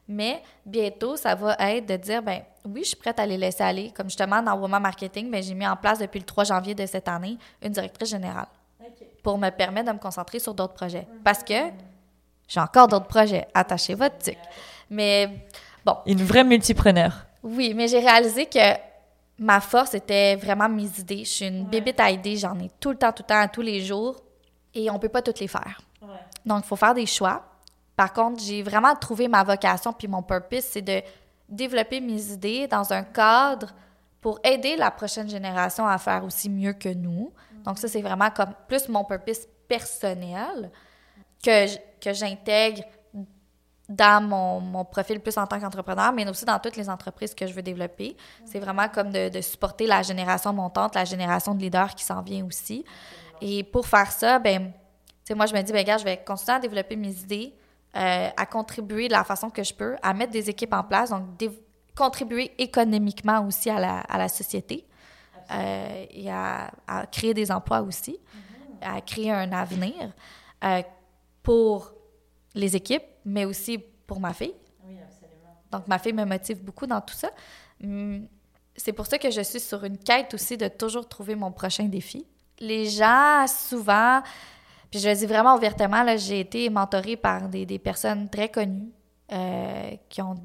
Mais 0.07 0.43
bientôt, 0.65 1.15
ça 1.15 1.33
va 1.33 1.55
être 1.59 1.87
de 1.87 1.95
dire, 1.95 2.21
ben 2.21 2.41
oui, 2.65 2.81
je 2.83 2.89
suis 2.89 2.97
prête 2.97 3.19
à 3.19 3.25
les 3.25 3.37
laisser 3.37 3.63
aller. 3.63 3.91
Comme 3.95 4.09
justement, 4.09 4.43
dans 4.43 4.55
Woman 4.57 4.81
Marketing, 4.81 5.31
ben, 5.31 5.41
j'ai 5.41 5.53
mis 5.53 5.67
en 5.67 5.75
place 5.75 5.99
depuis 5.99 6.19
le 6.19 6.25
3 6.25 6.43
janvier 6.43 6.75
de 6.75 6.85
cette 6.85 7.07
année 7.07 7.37
une 7.63 7.71
directrice 7.71 8.09
générale 8.09 8.47
pour 9.23 9.37
me 9.37 9.49
permettre 9.49 9.87
de 9.87 9.93
me 9.93 9.99
concentrer 9.99 10.39
sur 10.39 10.53
d'autres 10.53 10.73
projets. 10.73 11.07
Parce 11.23 11.43
que 11.43 11.53
j'ai 12.47 12.59
encore 12.59 12.87
d'autres 12.87 13.07
projets. 13.07 13.47
Attachez 13.53 13.93
votre 13.93 14.17
truc. 14.17 14.37
Mais 14.89 15.47
bon. 15.85 15.97
Une 16.05 16.23
vraie 16.23 16.43
multipreneur. 16.43 17.25
Oui, 17.43 17.73
mais 17.73 17.87
j'ai 17.87 17.99
réalisé 17.99 18.45
que 18.45 18.59
ma 19.39 19.59
force 19.59 19.93
était 19.95 20.35
vraiment 20.35 20.69
mes 20.69 20.89
idées. 20.99 21.23
Je 21.25 21.29
suis 21.29 21.47
une 21.47 21.65
bébête 21.65 21.99
à 21.99 22.11
idées, 22.11 22.37
j'en 22.37 22.57
ai 22.59 22.69
tout 22.79 22.91
le 22.91 22.97
temps, 22.97 23.11
tout 23.11 23.23
le 23.23 23.33
temps, 23.33 23.47
tous 23.47 23.61
les 23.61 23.81
jours, 23.81 24.21
et 24.73 24.89
on 24.91 24.99
peut 24.99 25.09
pas 25.09 25.21
toutes 25.21 25.39
les 25.39 25.47
faire. 25.47 25.81
Donc, 26.45 26.63
il 26.63 26.67
faut 26.67 26.75
faire 26.75 26.93
des 26.93 27.05
choix. 27.05 27.43
Par 27.95 28.13
contre, 28.13 28.41
j'ai 28.43 28.61
vraiment 28.61 28.95
trouvé 28.95 29.27
ma 29.27 29.43
vocation, 29.43 29.93
puis 29.93 30.07
mon 30.07 30.21
purpose, 30.21 30.63
c'est 30.63 30.81
de 30.81 31.01
développer 31.49 31.99
mes 31.99 32.31
idées 32.31 32.67
dans 32.67 32.93
un 32.93 33.03
cadre 33.03 33.73
pour 34.21 34.39
aider 34.43 34.75
la 34.75 34.91
prochaine 34.91 35.29
génération 35.29 35.87
à 35.87 35.97
faire 35.97 36.23
aussi 36.23 36.49
mieux 36.49 36.73
que 36.73 36.89
nous. 36.89 37.31
Donc, 37.65 37.77
ça, 37.77 37.87
c'est 37.87 38.01
vraiment 38.01 38.29
comme 38.29 38.53
plus 38.67 38.87
mon 38.89 39.03
purpose 39.03 39.47
personnel 39.67 40.71
que, 41.43 41.65
j'intègre 42.13 42.83
dans 43.87 44.23
mon, 44.23 44.85
profil 44.85 45.19
plus 45.19 45.37
en 45.37 45.45
tant 45.45 45.59
qu'entrepreneur, 45.59 46.13
mais 46.13 46.27
aussi 46.29 46.45
dans 46.45 46.59
toutes 46.59 46.77
les 46.77 46.89
entreprises 46.89 47.35
que 47.35 47.45
je 47.45 47.53
veux 47.53 47.61
développer. 47.61 48.15
C'est 48.45 48.59
vraiment 48.59 48.87
comme 48.87 49.11
de, 49.11 49.41
supporter 49.41 49.85
la 49.85 50.01
génération 50.01 50.53
montante, 50.53 50.95
la 50.95 51.05
génération 51.05 51.53
de 51.53 51.61
leaders 51.61 51.93
qui 51.95 52.03
s'en 52.03 52.21
vient 52.21 52.45
aussi. 52.45 52.85
Et 53.41 53.63
pour 53.63 53.87
faire 53.87 54.11
ça, 54.11 54.39
ben, 54.39 54.71
moi, 55.35 55.45
je 55.45 55.53
me 55.53 55.61
dis, 55.61 55.71
ben, 55.71 55.83
gars, 55.83 55.97
je 55.97 56.03
vais 56.03 56.17
continuer 56.17 56.57
à 56.57 56.59
développer 56.59 56.95
mes 56.95 57.11
idées, 57.11 57.53
euh, 57.95 58.29
à 58.35 58.45
contribuer 58.45 59.07
de 59.07 59.13
la 59.13 59.23
façon 59.23 59.49
que 59.49 59.63
je 59.63 59.73
peux, 59.73 59.95
à 60.01 60.13
mettre 60.13 60.31
des 60.31 60.49
équipes 60.49 60.73
en 60.73 60.83
place, 60.83 61.09
donc 61.09 61.25
contribuer 61.95 62.51
économiquement 62.57 63.45
aussi 63.45 63.69
à 63.69 63.79
la, 63.79 63.99
à 63.99 64.17
la 64.17 64.29
société 64.29 64.85
euh, 65.51 66.05
et 66.09 66.29
à, 66.29 66.71
à, 66.87 67.05
créer 67.07 67.33
des 67.33 67.51
emplois 67.51 67.81
aussi, 67.81 68.19
à 68.81 69.01
créer 69.01 69.31
un 69.31 69.51
avenir 69.51 70.11
euh, 70.63 70.81
pour 71.43 71.93
les 72.53 72.75
équipes, 72.75 73.03
mais 73.25 73.45
aussi 73.45 73.77
pour 74.07 74.19
ma 74.19 74.33
fille. 74.33 74.53
Oui, 74.85 74.95
absolument. 75.03 75.55
Donc, 75.71 75.87
ma 75.87 75.99
fille 75.99 76.13
me 76.13 76.25
motive 76.25 76.63
beaucoup 76.63 76.87
dans 76.87 77.01
tout 77.01 77.13
ça. 77.13 77.29
Hum, 77.83 78.27
c'est 78.75 78.93
pour 78.93 79.05
ça 79.05 79.17
que 79.17 79.29
je 79.29 79.41
suis 79.41 79.59
sur 79.59 79.83
une 79.83 79.97
quête 79.97 80.33
aussi 80.33 80.57
de 80.57 80.67
toujours 80.67 81.07
trouver 81.07 81.35
mon 81.35 81.51
prochain 81.51 81.85
défi. 81.85 82.25
Les 82.59 82.85
gens, 82.85 83.45
souvent, 83.47 84.21
puis 84.91 84.99
je 84.99 85.09
le 85.09 85.15
dis 85.15 85.25
vraiment 85.25 85.55
ouvertement, 85.55 86.05
j'ai 86.17 86.41
été 86.41 86.69
mentorée 86.69 87.15
par 87.15 87.47
des, 87.47 87.65
des 87.65 87.79
personnes 87.79 88.29
très 88.29 88.49
connues 88.49 88.91
euh, 89.31 89.91
qui, 90.09 90.21
ont, 90.21 90.35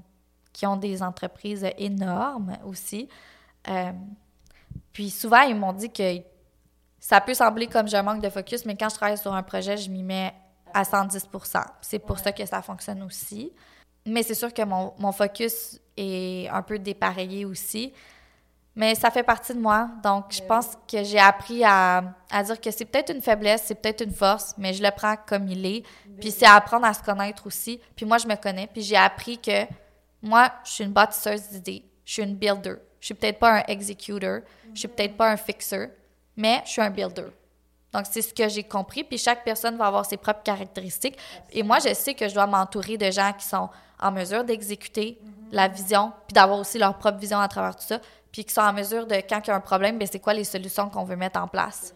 qui 0.53 0.67
ont 0.67 0.77
des 0.77 1.03
entreprises 1.03 1.67
énormes 1.79 2.57
aussi. 2.65 3.09
Euh, 3.69 3.91
puis 4.97 5.11
souvent, 5.11 5.43
ils 5.43 5.55
m'ont 5.55 5.75
dit 5.75 5.93
que 5.93 6.23
ça 6.99 7.21
peut 7.21 7.35
sembler 7.35 7.67
comme 7.67 7.87
je 7.87 7.99
manque 7.99 8.23
de 8.23 8.31
focus, 8.31 8.65
mais 8.65 8.75
quand 8.79 8.89
je 8.89 8.95
travaille 8.95 9.19
sur 9.19 9.35
un 9.35 9.43
projet, 9.43 9.77
je 9.77 9.91
m'y 9.91 10.03
mets 10.03 10.33
à 10.73 10.85
110% 10.85 11.65
C'est 11.83 11.99
pour 11.99 12.19
ça 12.19 12.33
que 12.33 12.47
ça 12.47 12.63
fonctionne 12.63 13.03
aussi. 13.03 13.53
Mais 14.07 14.23
c'est 14.23 14.33
sûr 14.35 14.55
que 14.55 14.63
mon, 14.63 14.95
mon, 14.99 15.13
focus 15.13 15.79
est 15.99 16.49
un 16.49 16.63
peu 16.63 16.79
dépareillé 16.79 17.45
aussi. 17.45 17.93
Mais 18.75 18.95
ça 18.95 19.11
fait 19.11 19.23
partie 19.23 19.53
de 19.53 19.61
moi. 19.61 19.91
Donc, 20.03 20.33
je 20.33 20.43
pense 20.43 20.79
que 20.91 21.05
j'ai 21.05 21.19
appris 21.19 21.63
à, 21.63 22.03
à, 22.31 22.43
dire 22.43 22.59
que 22.59 22.71
c'est 22.71 22.87
peut-être 22.87 23.15
une 23.15 23.21
faiblesse, 23.21 23.65
c'est 23.67 23.75
peut-être 23.75 24.03
une 24.03 24.15
force, 24.15 24.55
mais 24.57 24.73
je 24.73 24.83
le 24.83 24.91
prends 24.97 25.17
comme 25.29 25.47
il 25.47 25.67
est. 25.67 25.83
Puis 26.19 26.31
c'est 26.31 26.47
apprendre 26.47 26.87
à 26.87 26.95
se 26.95 27.03
connaître 27.03 27.47
aussi. 27.47 27.83
Puis 27.95 28.07
moi, 28.07 28.17
je 28.17 28.27
me 28.27 28.37
connais. 28.37 28.67
Puis 28.67 28.81
j'ai 28.81 28.97
appris 28.97 29.37
que 29.37 29.67
moi, 30.23 30.51
je 30.65 30.71
suis 30.71 30.85
une 30.85 30.93
bâtisseuse 30.93 31.51
d'idées. 31.51 31.85
Je 32.07 32.15
suis 32.15 32.23
une 32.23 32.37
builder. 32.37 32.77
Je 33.01 33.07
suis 33.07 33.15
peut-être 33.15 33.39
pas 33.39 33.59
un 33.59 33.63
executor. 33.69 34.41
Je 34.75 34.81
suis 34.81 34.89
peut-être 34.89 35.17
pas 35.17 35.31
un 35.31 35.37
fixer, 35.37 35.91
mais 36.37 36.63
je 36.65 36.71
suis 36.71 36.83
un 36.83 36.91
builder. 36.91 37.29
Donc, 37.93 38.05
c'est 38.11 38.23
ce 38.23 38.35
que 38.35 38.49
j'ai 38.49 38.65
compris. 38.65 39.05
Puis 39.05 39.19
chaque 39.19 39.45
personne 39.45 39.77
va 39.77 39.87
avoir 39.87 40.05
ses 40.05 40.17
propres 40.17 40.43
caractéristiques. 40.43 41.17
Et 41.51 41.63
moi, 41.63 41.79
je 41.79 41.95
sais 41.95 42.15
que 42.15 42.29
je 42.29 42.35
dois 42.35 42.47
m'entourer 42.47 42.99
de 42.99 43.11
gens 43.11 43.33
qui 43.33 43.47
sont 43.47 43.71
en 43.99 44.13
mesure 44.13 44.45
d'exécuter 44.45 45.19
la 45.51 45.69
vision, 45.69 46.13
puis 46.27 46.35
d'avoir 46.35 46.59
aussi 46.59 46.79
leur 46.79 46.99
propre 46.99 47.19
vision 47.19 47.39
à 47.39 47.49
travers 47.49 47.77
tout 47.77 47.85
ça, 47.87 48.01
puis 48.33 48.45
qui 48.45 48.53
sont 48.53 48.61
en 48.61 48.73
mesure 48.73 49.07
de, 49.07 49.15
quand 49.15 49.41
il 49.45 49.49
y 49.49 49.51
a 49.51 49.57
un 49.57 49.61
problème, 49.61 49.97
bien, 49.97 50.07
c'est 50.11 50.21
quoi 50.21 50.35
les 50.35 50.45
solutions 50.45 50.91
qu'on 50.91 51.05
veut 51.05 51.17
mettre 51.17 51.41
en 51.41 51.49
place. 51.49 51.95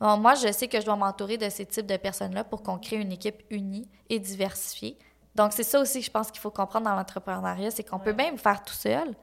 moi, 0.00 0.34
je 0.34 0.50
sais 0.52 0.66
que 0.66 0.80
je 0.80 0.84
dois 0.84 0.96
m'entourer 0.96 1.36
de 1.36 1.48
ces 1.48 1.66
types 1.66 1.86
de 1.86 1.96
personnes-là 1.96 2.44
pour 2.44 2.62
qu'on 2.62 2.78
crée 2.78 2.96
une 2.96 3.12
équipe 3.12 3.44
unie 3.50 3.88
et 4.08 4.18
diversifiée. 4.18 4.98
Donc, 5.34 5.52
c'est 5.52 5.62
ça 5.62 5.78
aussi 5.78 6.00
que 6.00 6.06
je 6.06 6.10
pense 6.10 6.30
qu'il 6.30 6.40
faut 6.40 6.50
comprendre 6.50 6.86
dans 6.86 6.96
l'entrepreneuriat, 6.96 7.70
c'est 7.70 7.84
qu'on 7.84 8.00
peut 8.00 8.12
même 8.12 8.38
faire 8.38 8.64
tout 8.64 8.74
seul, 8.74 9.14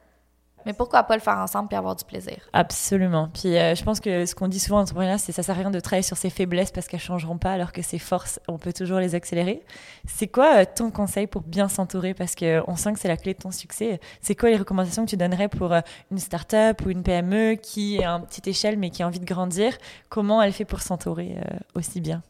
mais 0.65 0.73
pourquoi 0.73 1.03
pas 1.03 1.15
le 1.15 1.21
faire 1.21 1.37
ensemble 1.37 1.69
et 1.71 1.75
avoir 1.75 1.95
du 1.95 2.03
plaisir? 2.03 2.37
Absolument. 2.53 3.29
Puis 3.33 3.55
euh, 3.57 3.75
je 3.75 3.83
pense 3.83 3.99
que 3.99 4.25
ce 4.25 4.33
qu'on 4.35 4.47
dit 4.47 4.59
souvent 4.59 4.79
en 4.79 4.81
entrepreneuriat, 4.81 5.17
c'est 5.17 5.31
que 5.31 5.35
ça 5.35 5.43
sert 5.43 5.55
à 5.55 5.59
rien 5.59 5.71
de 5.71 5.79
travailler 5.79 6.03
sur 6.03 6.17
ses 6.17 6.29
faiblesses 6.29 6.71
parce 6.71 6.87
qu'elles 6.87 6.99
changeront 6.99 7.37
pas, 7.37 7.51
alors 7.51 7.71
que 7.71 7.81
ses 7.81 7.99
forces, 7.99 8.39
on 8.47 8.57
peut 8.57 8.73
toujours 8.73 8.99
les 8.99 9.15
accélérer. 9.15 9.61
C'est 10.07 10.27
quoi 10.27 10.57
euh, 10.57 10.65
ton 10.65 10.91
conseil 10.91 11.27
pour 11.27 11.41
bien 11.41 11.67
s'entourer? 11.67 12.13
Parce 12.13 12.35
qu'on 12.35 12.75
sent 12.75 12.93
que 12.93 12.99
c'est 12.99 13.07
la 13.07 13.17
clé 13.17 13.33
de 13.33 13.39
ton 13.39 13.51
succès. 13.51 13.99
C'est 14.21 14.35
quoi 14.35 14.49
les 14.49 14.57
recommandations 14.57 15.05
que 15.05 15.09
tu 15.11 15.17
donnerais 15.17 15.49
pour 15.49 15.73
euh, 15.73 15.81
une 16.11 16.17
start-up 16.17 16.81
ou 16.85 16.89
une 16.89 17.03
PME 17.03 17.55
qui 17.55 17.97
est 17.97 18.03
à 18.03 18.11
une 18.11 18.25
petite 18.25 18.47
échelle 18.47 18.77
mais 18.77 18.89
qui 18.89 19.03
a 19.03 19.07
envie 19.07 19.19
de 19.19 19.25
grandir? 19.25 19.73
Comment 20.09 20.41
elle 20.41 20.53
fait 20.53 20.65
pour 20.65 20.81
s'entourer 20.81 21.37
aussi 21.75 22.01
bien? 22.01 22.21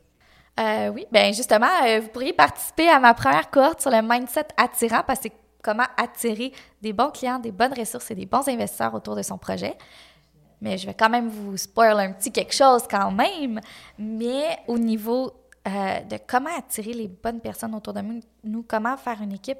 oui, 0.93 1.06
ben 1.12 1.34
justement, 1.34 1.67
vous 2.02 2.08
pourriez 2.08 2.32
participer 2.32 2.88
à 2.88 3.00
ma 3.00 3.13
première 3.13 3.50
cohorte 3.50 3.82
sur 3.82 3.91
le 3.91 4.02
mindset 4.02 4.48
attirant 4.58 5.04
parce 5.06 5.19
que 5.19 5.28
comment 5.65 5.88
attirer 5.97 6.54
des 6.80 6.93
bons 6.93 7.10
clients, 7.10 7.39
des 7.39 7.51
bonnes 7.51 7.73
ressources 7.73 8.12
et 8.12 8.15
des 8.15 8.28
bons 8.28 8.47
investisseurs 8.47 8.93
autour 8.93 9.15
de 9.15 9.23
son 9.23 9.39
projet. 9.39 9.75
Mais 10.62 10.78
je 10.78 10.86
vais 10.86 10.93
quand 10.93 11.10
même 11.10 11.28
vous 11.28 11.58
spoiler 11.58 12.04
un 12.04 12.12
petit 12.13 12.32
quelque 12.32 12.54
chose 12.54 12.84
quand 12.89 13.12
même. 13.12 13.60
Mais 13.97 14.60
au 14.67 14.78
niveau 14.78 15.34
euh, 15.67 15.99
de 16.01 16.19
comment 16.28 16.56
attirer 16.56 16.93
les 16.93 17.08
bonnes 17.08 17.39
personnes 17.39 17.73
autour 17.73 17.93
de 17.93 18.01
nous, 18.43 18.63
comment 18.63 18.95
faire 18.95 19.19
une 19.23 19.34
équipe, 19.34 19.58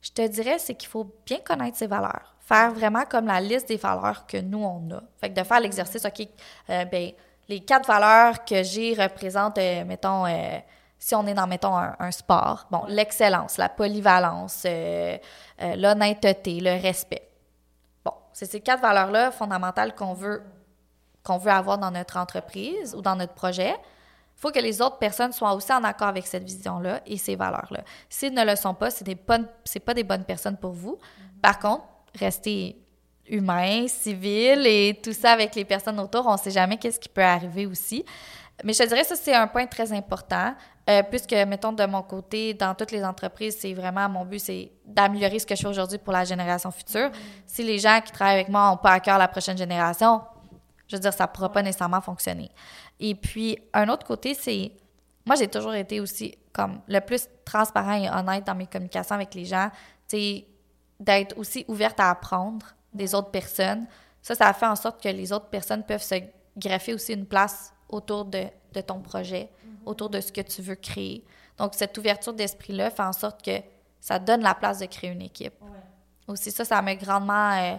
je 0.00 0.10
te 0.10 0.26
dirais, 0.26 0.58
c'est 0.58 0.74
qu'il 0.74 0.88
faut 0.88 1.06
bien 1.26 1.38
connaître 1.44 1.76
ses 1.76 1.86
valeurs. 1.86 2.34
Faire 2.40 2.72
vraiment 2.72 3.04
comme 3.04 3.26
la 3.26 3.40
liste 3.40 3.68
des 3.68 3.76
valeurs 3.76 4.26
que 4.26 4.38
nous, 4.38 4.62
on 4.62 4.90
a. 4.94 5.02
Fait 5.20 5.28
que 5.28 5.38
de 5.38 5.44
faire 5.44 5.60
l'exercice, 5.60 6.04
OK, 6.06 6.26
euh, 6.70 6.84
ben, 6.86 7.10
les 7.48 7.60
quatre 7.60 7.86
valeurs 7.86 8.44
que 8.44 8.62
j'ai 8.62 8.94
représentent, 8.94 9.58
euh, 9.58 9.84
mettons, 9.84 10.24
si 10.98 11.14
on 11.14 11.26
est 11.26 11.34
dans, 11.34 11.46
mettons, 11.46 11.76
un, 11.76 12.10
sport, 12.10 12.66
bon, 12.70 12.82
l'excellence, 12.88 13.58
la 13.58 13.68
polyvalence, 13.68 14.66
l'honnêteté, 15.60 16.60
le 16.60 16.80
respect. 16.80 17.28
Bon, 18.04 18.12
c'est 18.32 18.50
ces 18.50 18.60
quatre 18.60 18.80
valeurs-là 18.80 19.30
fondamentales 19.30 19.94
qu'on 19.94 20.14
veut, 20.14 20.42
qu'on 21.22 21.38
veut 21.38 21.50
avoir 21.50 21.78
dans 21.78 21.90
notre 21.90 22.16
entreprise 22.16 22.94
ou 22.94 23.02
dans 23.02 23.16
notre 23.16 23.34
projet. 23.34 23.74
Il 24.36 24.40
faut 24.40 24.50
que 24.50 24.58
les 24.58 24.82
autres 24.82 24.98
personnes 24.98 25.32
soient 25.32 25.54
aussi 25.54 25.72
en 25.72 25.82
accord 25.82 26.08
avec 26.08 26.26
cette 26.26 26.44
vision-là 26.44 27.00
et 27.06 27.16
ces 27.16 27.36
valeurs-là. 27.36 27.80
S'ils 28.08 28.34
ne 28.34 28.44
le 28.44 28.54
sont 28.54 28.74
pas, 28.74 28.90
ce 28.90 29.02
n'est 29.02 29.14
pas, 29.14 29.38
pas 29.84 29.94
des 29.94 30.04
bonnes 30.04 30.24
personnes 30.24 30.58
pour 30.58 30.72
vous. 30.72 30.98
Par 31.40 31.58
contre, 31.58 31.84
restez 32.14 32.76
humain, 33.28 33.88
civil 33.88 34.66
et 34.66 35.00
tout 35.02 35.12
ça 35.12 35.32
avec 35.32 35.54
les 35.54 35.64
personnes 35.64 35.98
autour. 35.98 36.26
On 36.26 36.32
ne 36.32 36.38
sait 36.38 36.50
jamais 36.50 36.76
qu'est-ce 36.76 37.00
qui 37.00 37.08
peut 37.08 37.24
arriver 37.24 37.66
aussi. 37.66 38.04
Mais 38.64 38.72
je 38.72 38.78
te 38.82 38.88
dirais, 38.88 39.04
ça, 39.04 39.16
c'est 39.16 39.34
un 39.34 39.46
point 39.46 39.66
très 39.66 39.92
important. 39.92 40.54
Euh, 40.88 41.02
puisque, 41.02 41.32
mettons, 41.32 41.72
de 41.72 41.84
mon 41.84 42.02
côté, 42.02 42.54
dans 42.54 42.74
toutes 42.74 42.92
les 42.92 43.04
entreprises, 43.04 43.56
c'est 43.58 43.74
vraiment 43.74 44.08
mon 44.08 44.24
but, 44.24 44.38
c'est 44.38 44.70
d'améliorer 44.84 45.38
ce 45.40 45.46
que 45.46 45.56
je 45.56 45.62
fais 45.62 45.68
aujourd'hui 45.68 45.98
pour 45.98 46.12
la 46.12 46.24
génération 46.24 46.70
future. 46.70 47.10
Si 47.44 47.64
les 47.64 47.78
gens 47.78 48.00
qui 48.04 48.12
travaillent 48.12 48.36
avec 48.36 48.48
moi 48.48 48.70
n'ont 48.70 48.76
pas 48.76 48.92
à 48.92 49.00
cœur 49.00 49.18
la 49.18 49.26
prochaine 49.26 49.58
génération, 49.58 50.22
je 50.86 50.96
veux 50.96 51.00
dire, 51.00 51.12
ça 51.12 51.24
ne 51.24 51.32
pourra 51.32 51.50
pas 51.50 51.62
nécessairement 51.62 52.00
fonctionner. 52.00 52.50
Et 53.00 53.14
puis, 53.14 53.58
un 53.74 53.88
autre 53.88 54.06
côté, 54.06 54.34
c'est. 54.34 54.72
Moi, 55.26 55.34
j'ai 55.34 55.48
toujours 55.48 55.74
été 55.74 55.98
aussi 55.98 56.38
comme 56.52 56.80
le 56.86 57.00
plus 57.00 57.28
transparent 57.44 58.00
et 58.00 58.08
honnête 58.08 58.44
dans 58.44 58.54
mes 58.54 58.66
communications 58.66 59.16
avec 59.16 59.34
les 59.34 59.44
gens. 59.44 59.70
C'est 60.06 60.46
d'être 61.00 61.36
aussi 61.36 61.64
ouverte 61.66 61.98
à 61.98 62.10
apprendre 62.10 62.64
des 62.94 63.12
autres 63.12 63.32
personnes. 63.32 63.86
Ça, 64.22 64.36
ça 64.36 64.52
fait 64.52 64.66
en 64.66 64.76
sorte 64.76 65.02
que 65.02 65.08
les 65.08 65.32
autres 65.32 65.48
personnes 65.48 65.82
peuvent 65.82 66.02
se 66.02 66.14
greffer 66.56 66.94
aussi 66.94 67.12
une 67.12 67.26
place 67.26 67.72
autour 67.88 68.24
de, 68.24 68.44
de 68.72 68.80
ton 68.80 69.00
projet, 69.00 69.44
mm-hmm. 69.44 69.88
autour 69.88 70.10
de 70.10 70.20
ce 70.20 70.32
que 70.32 70.40
tu 70.40 70.62
veux 70.62 70.74
créer. 70.74 71.24
Donc, 71.58 71.74
cette 71.74 71.96
ouverture 71.96 72.34
d'esprit-là 72.34 72.90
fait 72.90 73.02
en 73.02 73.12
sorte 73.12 73.44
que 73.44 73.58
ça 74.00 74.18
donne 74.18 74.42
la 74.42 74.54
place 74.54 74.78
de 74.78 74.86
créer 74.86 75.10
une 75.10 75.22
équipe. 75.22 75.54
Aussi, 76.28 76.50
ça, 76.50 76.64
ça 76.64 76.82
m'a 76.82 76.94
grandement, 76.96 77.52
euh, 77.52 77.76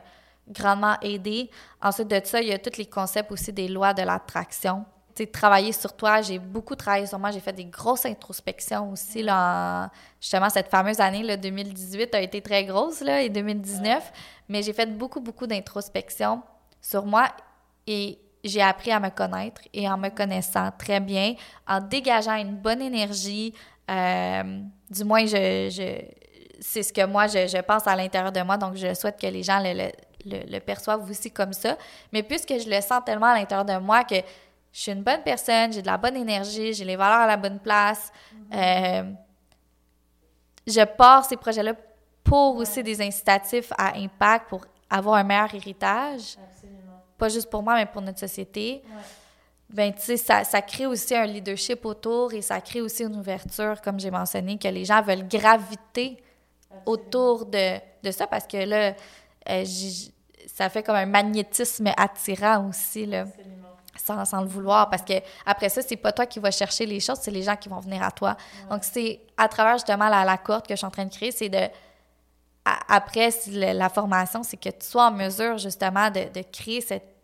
grandement 0.48 0.96
aidé. 1.02 1.50
Ensuite 1.82 2.08
de 2.08 2.22
ça, 2.24 2.42
il 2.42 2.48
y 2.48 2.54
a 2.54 2.60
tous 2.60 2.78
les 2.78 2.86
concepts 2.86 3.32
aussi 3.32 3.52
des 3.52 3.68
lois 3.68 3.94
de 3.94 4.02
l'attraction 4.02 4.86
travailler 5.26 5.72
sur 5.72 5.94
toi. 5.94 6.22
J'ai 6.22 6.38
beaucoup 6.38 6.76
travaillé 6.76 7.08
sur 7.08 7.18
moi. 7.18 7.32
J'ai 7.32 7.40
fait 7.40 7.54
des 7.54 7.66
grosses 7.66 8.06
introspections 8.06 8.92
aussi. 8.92 9.24
Là, 9.24 9.90
justement, 10.22 10.50
cette 10.50 10.70
fameuse 10.70 11.00
année, 11.00 11.24
là, 11.24 11.38
2018, 11.38 12.14
a 12.14 12.22
été 12.22 12.42
très 12.42 12.66
grosse, 12.66 13.02
là, 13.02 13.22
et 13.22 13.30
2019. 13.30 14.12
Mais 14.50 14.62
j'ai 14.62 14.74
fait 14.74 14.98
beaucoup, 14.98 15.20
beaucoup 15.20 15.48
d'introspection 15.48 16.42
sur 16.82 17.06
moi 17.06 17.30
et 17.88 18.20
j'ai 18.48 18.62
appris 18.62 18.92
à 18.92 19.00
me 19.00 19.10
connaître 19.10 19.62
et 19.74 19.90
en 19.90 19.98
me 19.98 20.10
connaissant 20.10 20.72
très 20.78 21.00
bien, 21.00 21.36
en 21.68 21.80
dégageant 21.80 22.36
une 22.36 22.56
bonne 22.56 22.82
énergie. 22.82 23.54
Euh, 23.90 24.62
du 24.90 25.04
moins, 25.04 25.26
je, 25.26 26.02
c'est 26.60 26.84
ce 26.84 26.92
que 26.92 27.06
moi, 27.06 27.28
je, 27.28 27.62
pense 27.62 27.88
à 27.88 27.96
l'intérieur 27.96 28.32
de 28.32 28.42
moi. 28.42 28.58
Donc, 28.58 28.76
je 28.76 28.94
souhaite 28.94 29.20
que 29.20 29.28
les 29.28 29.44
gens 29.44 29.62
le, 29.62 29.92
le 30.26 30.60
perçoivent 30.60 31.10
aussi 31.10 31.32
comme 31.32 31.54
ça. 31.54 31.78
Mais 32.12 32.24
puisque 32.24 32.58
je 32.58 32.70
le 32.70 32.82
sens 32.82 33.02
tellement 33.06 33.28
à 33.28 33.38
l'intérieur 33.38 33.66
de 33.66 33.78
moi 33.78 34.04
que 34.04 34.16
je 34.78 34.82
suis 34.82 34.92
une 34.92 35.04
bonne 35.04 35.24
personne, 35.24 35.74
j'ai 35.74 35.82
de 35.82 35.88
la 35.88 35.98
bonne 35.98 36.16
énergie, 36.16 36.74
j'ai 36.74 36.86
les 36.86 36.96
valeurs 36.96 37.22
à 37.22 37.28
la 37.28 37.38
bonne 37.38 37.60
place. 37.60 38.12
Euh, 38.54 39.12
je 40.68 40.86
pars 40.86 41.26
ces 41.26 41.38
projets-là 41.38 41.74
pour 42.24 42.58
aussi 42.58 42.84
des 42.84 43.02
incitatifs 43.02 43.72
à 43.78 43.96
impact, 43.96 44.50
pour 44.50 44.66
avoir 44.90 45.16
un 45.16 45.24
meilleur 45.24 45.54
héritage. 45.56 46.38
Absolument. 46.38 46.87
Pas 47.18 47.30
juste 47.30 47.50
pour 47.50 47.64
moi, 47.64 47.76
mais 47.76 47.86
pour 47.86 48.02
notre 48.02 48.20
société. 48.20 48.84
Ben, 49.70 49.94
tu 49.94 50.02
sais, 50.02 50.18
ça, 50.18 50.44
ça, 50.44 50.62
crée 50.62 50.86
aussi 50.86 51.14
un 51.14 51.26
leadership 51.26 51.86
autour 51.86 52.34
et 52.34 52.42
ça 52.42 52.62
crée 52.62 52.80
aussi 52.80 53.04
une 53.04 53.18
ouverture, 53.18 53.82
comme 53.82 54.00
j'ai 54.00 54.12
mentionné, 54.12 54.58
que 54.58 54.68
les 54.70 54.86
gens 54.86 55.02
veulent 55.02 55.28
graviter 55.28 56.24
autour 56.86 57.46
de, 57.46 57.78
de, 58.02 58.12
ça 58.12 58.28
parce 58.28 58.48
que 58.48 58.58
là, 58.58 58.94
euh, 59.50 59.66
ça 60.48 60.70
fait 60.70 60.84
comme 60.84 60.96
un 60.96 61.06
magnétisme 61.06 61.92
attirant 61.98 62.70
aussi. 62.70 63.06
Là. 63.06 63.22
Absolument 63.22 63.68
sans, 64.26 64.42
le 64.42 64.48
vouloir 64.48 64.90
parce 64.90 65.02
que 65.02 65.14
après 65.46 65.70
ça 65.70 65.82
c'est 65.82 65.96
pas 65.96 66.12
toi 66.12 66.26
qui 66.26 66.40
vas 66.40 66.52
chercher 66.52 66.86
les 66.86 67.00
choses 67.00 67.20
c'est 67.22 67.32
les 67.32 67.42
gens 67.42 67.56
qui 67.56 67.70
vont 67.70 67.80
venir 67.80 68.04
à 68.04 68.12
toi 68.12 68.38
donc 68.70 68.84
c'est 68.84 69.22
à 69.36 69.48
travers 69.48 69.74
justement 69.74 70.08
la, 70.08 70.24
la 70.24 70.38
corde 70.38 70.66
que 70.66 70.74
je 70.74 70.78
suis 70.78 70.86
en 70.86 70.92
train 70.92 71.06
de 71.06 71.14
créer 71.14 71.32
c'est 71.32 71.50
de 71.50 71.68
après 72.88 73.30
la 73.52 73.90
formation 73.90 74.44
c'est 74.44 74.58
que 74.58 74.70
tu 74.70 74.86
sois 74.86 75.08
en 75.08 75.12
mesure 75.12 75.58
justement 75.58 76.10
de, 76.10 76.32
de 76.34 76.44
créer 76.52 76.82
cette 76.82 77.18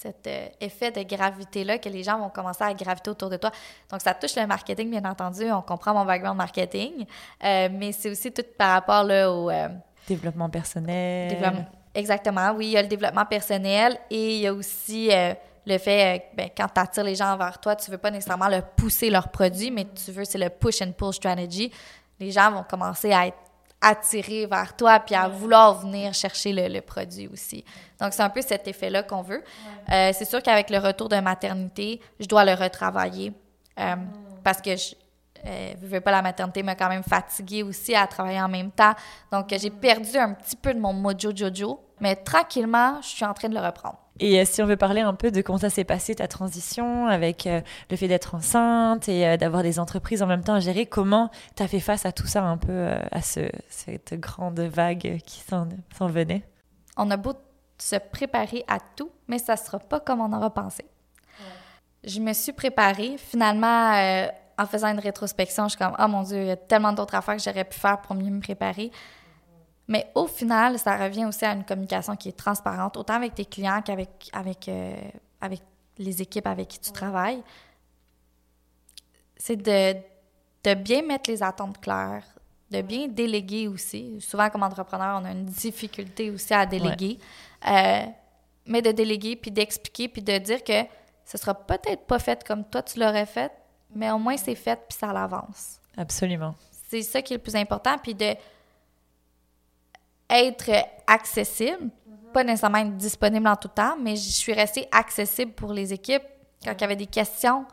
cet 0.00 0.26
euh, 0.26 0.46
effet 0.60 0.90
de 0.90 1.02
gravité-là, 1.02 1.78
que 1.78 1.88
les 1.88 2.02
gens 2.02 2.18
vont 2.18 2.30
commencer 2.30 2.64
à 2.64 2.72
graviter 2.72 3.10
autour 3.10 3.28
de 3.28 3.36
toi. 3.36 3.50
Donc, 3.90 4.00
ça 4.00 4.14
touche 4.14 4.36
le 4.36 4.46
marketing, 4.46 4.90
bien 4.90 5.04
entendu. 5.04 5.50
On 5.52 5.60
comprend 5.60 5.92
mon 5.92 6.06
background 6.06 6.38
marketing, 6.38 7.04
euh, 7.44 7.68
mais 7.70 7.92
c'est 7.92 8.10
aussi 8.10 8.32
tout 8.32 8.44
par 8.56 8.72
rapport 8.72 9.04
là, 9.04 9.30
au... 9.30 9.50
Euh, 9.50 9.68
développement 10.08 10.48
personnel. 10.48 11.66
exactement, 11.94 12.52
oui. 12.56 12.68
Il 12.68 12.72
y 12.72 12.76
a 12.78 12.82
le 12.82 12.88
développement 12.88 13.26
personnel 13.26 13.98
et 14.10 14.36
il 14.36 14.40
y 14.40 14.46
a 14.46 14.54
aussi 14.54 15.10
le 15.66 15.78
fait, 15.78 16.30
ben, 16.34 16.48
quand 16.56 16.66
tu 16.66 16.80
attires 16.80 17.04
les 17.04 17.14
gens 17.14 17.36
vers 17.36 17.60
toi, 17.60 17.76
tu 17.76 17.90
veux 17.90 17.98
pas 17.98 18.10
nécessairement 18.10 18.48
le 18.48 18.62
pousser 18.76 19.10
leur 19.10 19.28
produit, 19.28 19.70
mais 19.70 19.84
tu 19.84 20.10
veux, 20.10 20.24
c'est 20.24 20.38
le 20.38 20.48
push 20.48 20.80
and 20.80 20.92
pull 20.92 21.12
strategy. 21.12 21.70
Les 22.18 22.30
gens 22.30 22.50
vont 22.50 22.64
commencer 22.64 23.12
à 23.12 23.26
être 23.26 23.36
attirés 23.80 24.46
vers 24.46 24.76
toi 24.76 25.00
puis 25.00 25.14
à 25.14 25.28
vouloir 25.28 25.80
venir 25.80 26.12
chercher 26.12 26.52
le, 26.52 26.80
produit 26.80 27.28
aussi. 27.28 27.64
Donc, 28.00 28.12
c'est 28.12 28.22
un 28.22 28.30
peu 28.30 28.42
cet 28.42 28.68
effet-là 28.68 29.02
qu'on 29.02 29.22
veut. 29.22 29.42
Euh, 29.90 30.12
c'est 30.14 30.24
sûr 30.24 30.42
qu'avec 30.42 30.70
le 30.70 30.78
retour 30.78 31.08
de 31.08 31.16
maternité, 31.16 32.00
je 32.18 32.26
dois 32.26 32.44
le 32.44 32.54
retravailler 32.54 33.32
euh, 33.78 33.96
parce 34.44 34.60
que 34.60 34.76
je 34.76 34.94
ne 35.44 35.86
veux 35.86 36.00
pas 36.00 36.10
la 36.10 36.22
maternité 36.22 36.62
m'a 36.62 36.74
quand 36.74 36.88
même 36.88 37.02
fatiguée 37.02 37.62
aussi 37.62 37.94
à 37.94 38.06
travailler 38.06 38.40
en 38.40 38.48
même 38.48 38.70
temps. 38.70 38.94
Donc, 39.32 39.46
j'ai 39.50 39.70
perdu 39.70 40.16
un 40.18 40.34
petit 40.34 40.56
peu 40.56 40.74
de 40.74 40.78
mon 40.78 40.92
mojo 40.92 41.34
jojo, 41.34 41.80
mais 42.00 42.16
tranquillement, 42.16 43.00
je 43.02 43.08
suis 43.08 43.24
en 43.24 43.32
train 43.34 43.48
de 43.48 43.54
le 43.54 43.60
reprendre. 43.60 43.98
Et 44.20 44.38
euh, 44.38 44.44
si 44.44 44.62
on 44.62 44.66
veut 44.66 44.76
parler 44.76 45.00
un 45.00 45.14
peu 45.14 45.30
de 45.30 45.40
comment 45.40 45.58
ça 45.58 45.70
s'est 45.70 45.84
passé 45.84 46.14
ta 46.14 46.28
transition 46.28 47.06
avec 47.06 47.46
euh, 47.46 47.62
le 47.90 47.96
fait 47.96 48.06
d'être 48.06 48.34
enceinte 48.34 49.08
et 49.08 49.26
euh, 49.26 49.36
d'avoir 49.38 49.62
des 49.62 49.78
entreprises 49.78 50.22
en 50.22 50.26
même 50.26 50.44
temps 50.44 50.54
à 50.54 50.60
gérer, 50.60 50.84
comment 50.84 51.30
tu 51.56 51.62
as 51.62 51.68
fait 51.68 51.80
face 51.80 52.04
à 52.04 52.12
tout 52.12 52.26
ça 52.26 52.44
un 52.44 52.58
peu, 52.58 52.90
à 53.10 53.22
ce, 53.22 53.50
cette 53.70 54.14
grande 54.20 54.60
vague 54.60 55.20
qui 55.24 55.40
s'en 55.40 55.66
venait? 56.06 56.42
On 56.98 57.10
a 57.10 57.16
beau 57.16 57.32
se 57.78 57.96
préparer 57.96 58.62
à 58.68 58.78
tout, 58.94 59.10
mais 59.26 59.38
ça 59.38 59.54
ne 59.54 59.58
sera 59.58 59.78
pas 59.78 60.00
comme 60.00 60.20
on 60.20 60.32
aura 60.36 60.52
pensé. 60.52 60.84
Je 62.04 62.20
me 62.20 62.34
suis 62.34 62.52
préparée. 62.52 63.16
Finalement, 63.16 64.26
en 64.58 64.66
faisant 64.66 64.88
une 64.88 65.00
rétrospection, 65.00 65.64
je 65.64 65.70
suis 65.70 65.78
comme, 65.78 65.96
oh 65.98 66.08
mon 66.08 66.22
Dieu, 66.22 66.42
il 66.42 66.46
y 66.46 66.50
a 66.50 66.56
tellement 66.56 66.92
d'autres 66.92 67.14
affaires 67.14 67.36
que 67.36 67.42
j'aurais 67.42 67.64
pu 67.64 67.78
faire 67.78 68.02
pour 68.02 68.14
mieux 68.14 68.30
me 68.30 68.40
préparer. 68.40 68.90
Mais 69.90 70.08
au 70.14 70.28
final, 70.28 70.78
ça 70.78 70.96
revient 70.96 71.26
aussi 71.26 71.44
à 71.44 71.52
une 71.52 71.64
communication 71.64 72.14
qui 72.14 72.28
est 72.28 72.38
transparente, 72.38 72.96
autant 72.96 73.14
avec 73.14 73.34
tes 73.34 73.44
clients 73.44 73.82
qu'avec 73.82 74.30
avec, 74.32 74.68
euh, 74.68 74.94
avec 75.40 75.60
les 75.98 76.22
équipes 76.22 76.46
avec 76.46 76.68
qui 76.68 76.78
tu 76.78 76.92
travailles. 76.92 77.42
C'est 79.36 79.56
de, 79.56 79.96
de 80.62 80.74
bien 80.74 81.02
mettre 81.02 81.28
les 81.28 81.42
attentes 81.42 81.80
claires, 81.80 82.24
de 82.70 82.82
bien 82.82 83.08
déléguer 83.08 83.66
aussi. 83.66 84.20
Souvent, 84.20 84.48
comme 84.48 84.62
entrepreneur, 84.62 85.20
on 85.20 85.24
a 85.24 85.32
une 85.32 85.46
difficulté 85.46 86.30
aussi 86.30 86.54
à 86.54 86.64
déléguer. 86.66 87.18
Euh, 87.66 88.06
mais 88.66 88.82
de 88.82 88.92
déléguer, 88.92 89.34
puis 89.34 89.50
d'expliquer, 89.50 90.06
puis 90.06 90.22
de 90.22 90.38
dire 90.38 90.62
que 90.62 90.84
ce 91.24 91.36
sera 91.36 91.52
peut-être 91.52 92.06
pas 92.06 92.20
fait 92.20 92.44
comme 92.46 92.64
toi 92.64 92.82
tu 92.84 93.00
l'aurais 93.00 93.26
fait, 93.26 93.50
mais 93.92 94.12
au 94.12 94.18
moins 94.18 94.36
c'est 94.36 94.54
fait, 94.54 94.78
puis 94.88 94.96
ça 94.96 95.12
l'avance. 95.12 95.80
Absolument. 95.96 96.54
C'est 96.88 97.02
ça 97.02 97.22
qui 97.22 97.32
est 97.32 97.38
le 97.38 97.42
plus 97.42 97.56
important, 97.56 97.98
puis 97.98 98.14
de 98.14 98.36
être 100.30 100.70
accessible, 101.06 101.90
pas 102.32 102.44
nécessairement 102.44 102.78
être 102.78 102.96
disponible 102.96 103.48
en 103.48 103.56
tout 103.56 103.68
temps, 103.68 103.96
mais 104.00 104.16
je 104.16 104.30
suis 104.30 104.52
restée 104.52 104.88
accessible 104.92 105.52
pour 105.52 105.72
les 105.72 105.92
équipes 105.92 106.22
quand 106.64 106.72
il 106.72 106.80
y 106.80 106.84
avait 106.84 106.96
des 106.96 107.06
questions. 107.06 107.64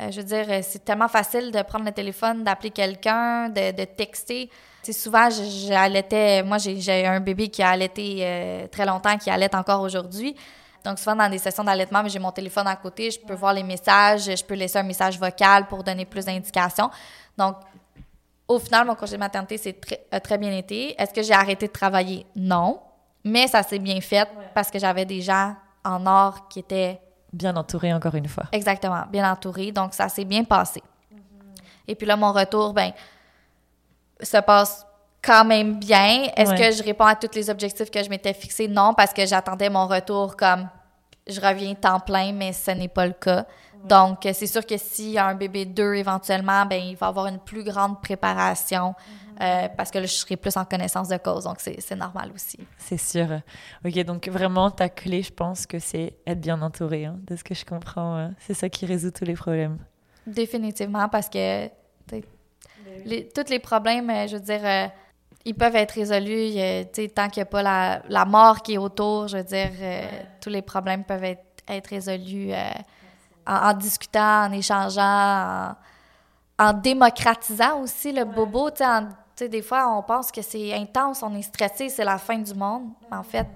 Euh, 0.00 0.10
je 0.10 0.20
veux 0.20 0.26
dire, 0.26 0.46
c'est 0.62 0.84
tellement 0.84 1.08
facile 1.08 1.50
de 1.50 1.60
prendre 1.62 1.84
le 1.84 1.92
téléphone, 1.92 2.44
d'appeler 2.44 2.70
quelqu'un, 2.70 3.48
de, 3.48 3.72
de, 3.72 3.84
texter. 3.84 4.48
C'est 4.82 4.92
souvent, 4.92 5.28
j'allaitais, 5.30 6.42
moi 6.44 6.58
j'ai 6.58 7.06
un 7.06 7.20
bébé 7.20 7.48
qui 7.48 7.62
a 7.62 7.70
allaité 7.70 8.18
euh, 8.20 8.66
très 8.68 8.86
longtemps, 8.86 9.18
qui 9.18 9.30
allait 9.30 9.54
encore 9.54 9.82
aujourd'hui. 9.82 10.36
Donc 10.84 10.98
souvent 10.98 11.16
dans 11.16 11.28
des 11.28 11.38
sessions 11.38 11.64
d'allaitement, 11.64 12.06
j'ai 12.06 12.20
mon 12.20 12.30
téléphone 12.30 12.68
à 12.68 12.76
côté, 12.76 13.10
je 13.10 13.18
peux 13.18 13.34
voir 13.34 13.52
les 13.52 13.64
messages, 13.64 14.36
je 14.36 14.44
peux 14.44 14.54
laisser 14.54 14.78
un 14.78 14.84
message 14.84 15.18
vocal 15.18 15.66
pour 15.66 15.82
donner 15.82 16.04
plus 16.04 16.24
d'indications. 16.24 16.90
Donc 17.36 17.56
au 18.48 18.58
final, 18.58 18.86
mon 18.86 18.94
congé 18.94 19.12
de 19.12 19.20
maternité 19.20 19.58
c'est 19.58 19.74
très, 19.80 20.00
a 20.10 20.18
très 20.20 20.38
bien 20.38 20.50
été. 20.52 21.00
Est-ce 21.00 21.12
que 21.12 21.22
j'ai 21.22 21.34
arrêté 21.34 21.66
de 21.68 21.72
travailler? 21.72 22.26
Non. 22.34 22.80
Mais 23.24 23.46
ça 23.46 23.62
s'est 23.62 23.78
bien 23.78 24.00
fait 24.00 24.26
parce 24.54 24.70
que 24.70 24.78
j'avais 24.78 25.04
des 25.04 25.20
gens 25.20 25.54
en 25.84 26.06
or 26.06 26.48
qui 26.48 26.60
étaient... 26.60 27.00
Bien 27.32 27.54
entourés, 27.56 27.92
encore 27.92 28.14
une 28.14 28.28
fois. 28.28 28.44
Exactement, 28.52 29.02
bien 29.10 29.30
entourés. 29.30 29.70
Donc, 29.70 29.92
ça 29.92 30.08
s'est 30.08 30.24
bien 30.24 30.44
passé. 30.44 30.82
Et 31.86 31.94
puis 31.94 32.06
là, 32.06 32.16
mon 32.16 32.32
retour, 32.32 32.72
ben, 32.72 32.92
se 34.22 34.38
passe 34.38 34.86
quand 35.22 35.44
même 35.44 35.78
bien. 35.78 36.28
Est-ce 36.36 36.52
Ouais. 36.52 36.56
que 36.70 36.70
je 36.76 36.82
réponds 36.82 37.04
à 37.04 37.16
tous 37.16 37.34
les 37.34 37.50
objectifs 37.50 37.90
que 37.90 38.02
je 38.02 38.08
m'étais 38.08 38.32
fixés? 38.32 38.66
Non, 38.68 38.94
parce 38.94 39.12
que 39.12 39.26
j'attendais 39.26 39.68
mon 39.68 39.86
retour 39.86 40.36
comme 40.36 40.68
je 41.26 41.40
reviens 41.40 41.74
temps 41.74 42.00
plein, 42.00 42.32
mais 42.32 42.52
ce 42.54 42.70
n'est 42.70 42.88
pas 42.88 43.06
le 43.06 43.12
cas. 43.12 43.44
Donc, 43.84 44.26
euh, 44.26 44.32
c'est 44.34 44.46
sûr 44.46 44.64
que 44.66 44.76
s'il 44.76 45.10
y 45.10 45.18
a 45.18 45.26
un 45.26 45.34
bébé 45.34 45.64
2 45.64 45.94
éventuellement, 45.94 46.66
ben 46.66 46.82
il 46.82 46.96
va 46.96 47.08
avoir 47.08 47.26
une 47.26 47.38
plus 47.38 47.62
grande 47.64 48.00
préparation 48.02 48.94
euh, 49.40 49.68
parce 49.76 49.90
que 49.90 49.98
là, 49.98 50.06
je 50.06 50.12
serai 50.12 50.36
plus 50.36 50.56
en 50.56 50.64
connaissance 50.64 51.08
de 51.08 51.16
cause. 51.16 51.44
Donc, 51.44 51.56
c'est 51.60 51.80
c'est 51.80 51.94
normal 51.96 52.30
aussi. 52.34 52.58
C'est 52.76 52.98
sûr. 52.98 53.28
Ok, 53.84 53.94
donc 54.04 54.26
vraiment, 54.28 54.70
ta 54.70 54.88
clé, 54.88 55.22
je 55.22 55.32
pense 55.32 55.66
que 55.66 55.78
c'est 55.78 56.14
être 56.26 56.40
bien 56.40 56.60
entouré, 56.60 57.04
hein, 57.06 57.16
de 57.26 57.36
ce 57.36 57.44
que 57.44 57.54
je 57.54 57.64
comprends. 57.64 58.16
euh, 58.16 58.28
C'est 58.40 58.54
ça 58.54 58.68
qui 58.68 58.84
résout 58.84 59.10
tous 59.12 59.24
les 59.24 59.34
problèmes. 59.34 59.78
Définitivement, 60.26 61.08
parce 61.08 61.28
que 61.28 61.68
t'sais, 62.06 62.24
les- 63.04 63.28
tous 63.28 63.48
les 63.48 63.58
problèmes, 63.60 64.10
euh, 64.10 64.26
je 64.26 64.36
veux 64.36 64.42
dire, 64.42 64.60
euh, 64.64 64.86
ils 65.44 65.54
peuvent 65.54 65.76
être 65.76 65.92
résolus 65.92 66.52
euh, 66.58 66.84
tant 67.14 67.28
qu'il 67.28 67.40
n'y 67.40 67.42
a 67.42 67.46
pas 67.46 67.62
la, 67.62 68.02
la 68.08 68.24
mort 68.24 68.60
qui 68.62 68.74
est 68.74 68.78
autour. 68.78 69.28
Je 69.28 69.38
veux 69.38 69.44
dire, 69.44 69.70
euh, 69.80 70.02
tous 70.40 70.50
les 70.50 70.62
problèmes 70.62 71.04
peuvent 71.04 71.24
être, 71.24 71.44
être 71.68 71.86
résolus 71.86 72.52
euh, 72.52 72.56
en, 73.48 73.70
en 73.70 73.72
discutant, 73.74 74.44
en 74.46 74.52
échangeant, 74.52 75.74
en, 76.58 76.64
en 76.68 76.72
démocratisant 76.72 77.80
aussi 77.80 78.12
le 78.12 78.24
bobo. 78.24 78.68
En- 78.80 79.08
des 79.40 79.62
fois, 79.62 79.96
on 79.96 80.02
pense 80.02 80.32
que 80.32 80.42
c'est 80.42 80.74
intense, 80.74 81.22
on 81.22 81.32
est 81.36 81.42
stressé, 81.42 81.88
c'est 81.88 82.04
la 82.04 82.18
fin 82.18 82.38
du 82.38 82.54
monde. 82.54 82.88
Mais 83.10 83.16
en 83.16 83.22
fait, 83.22 83.46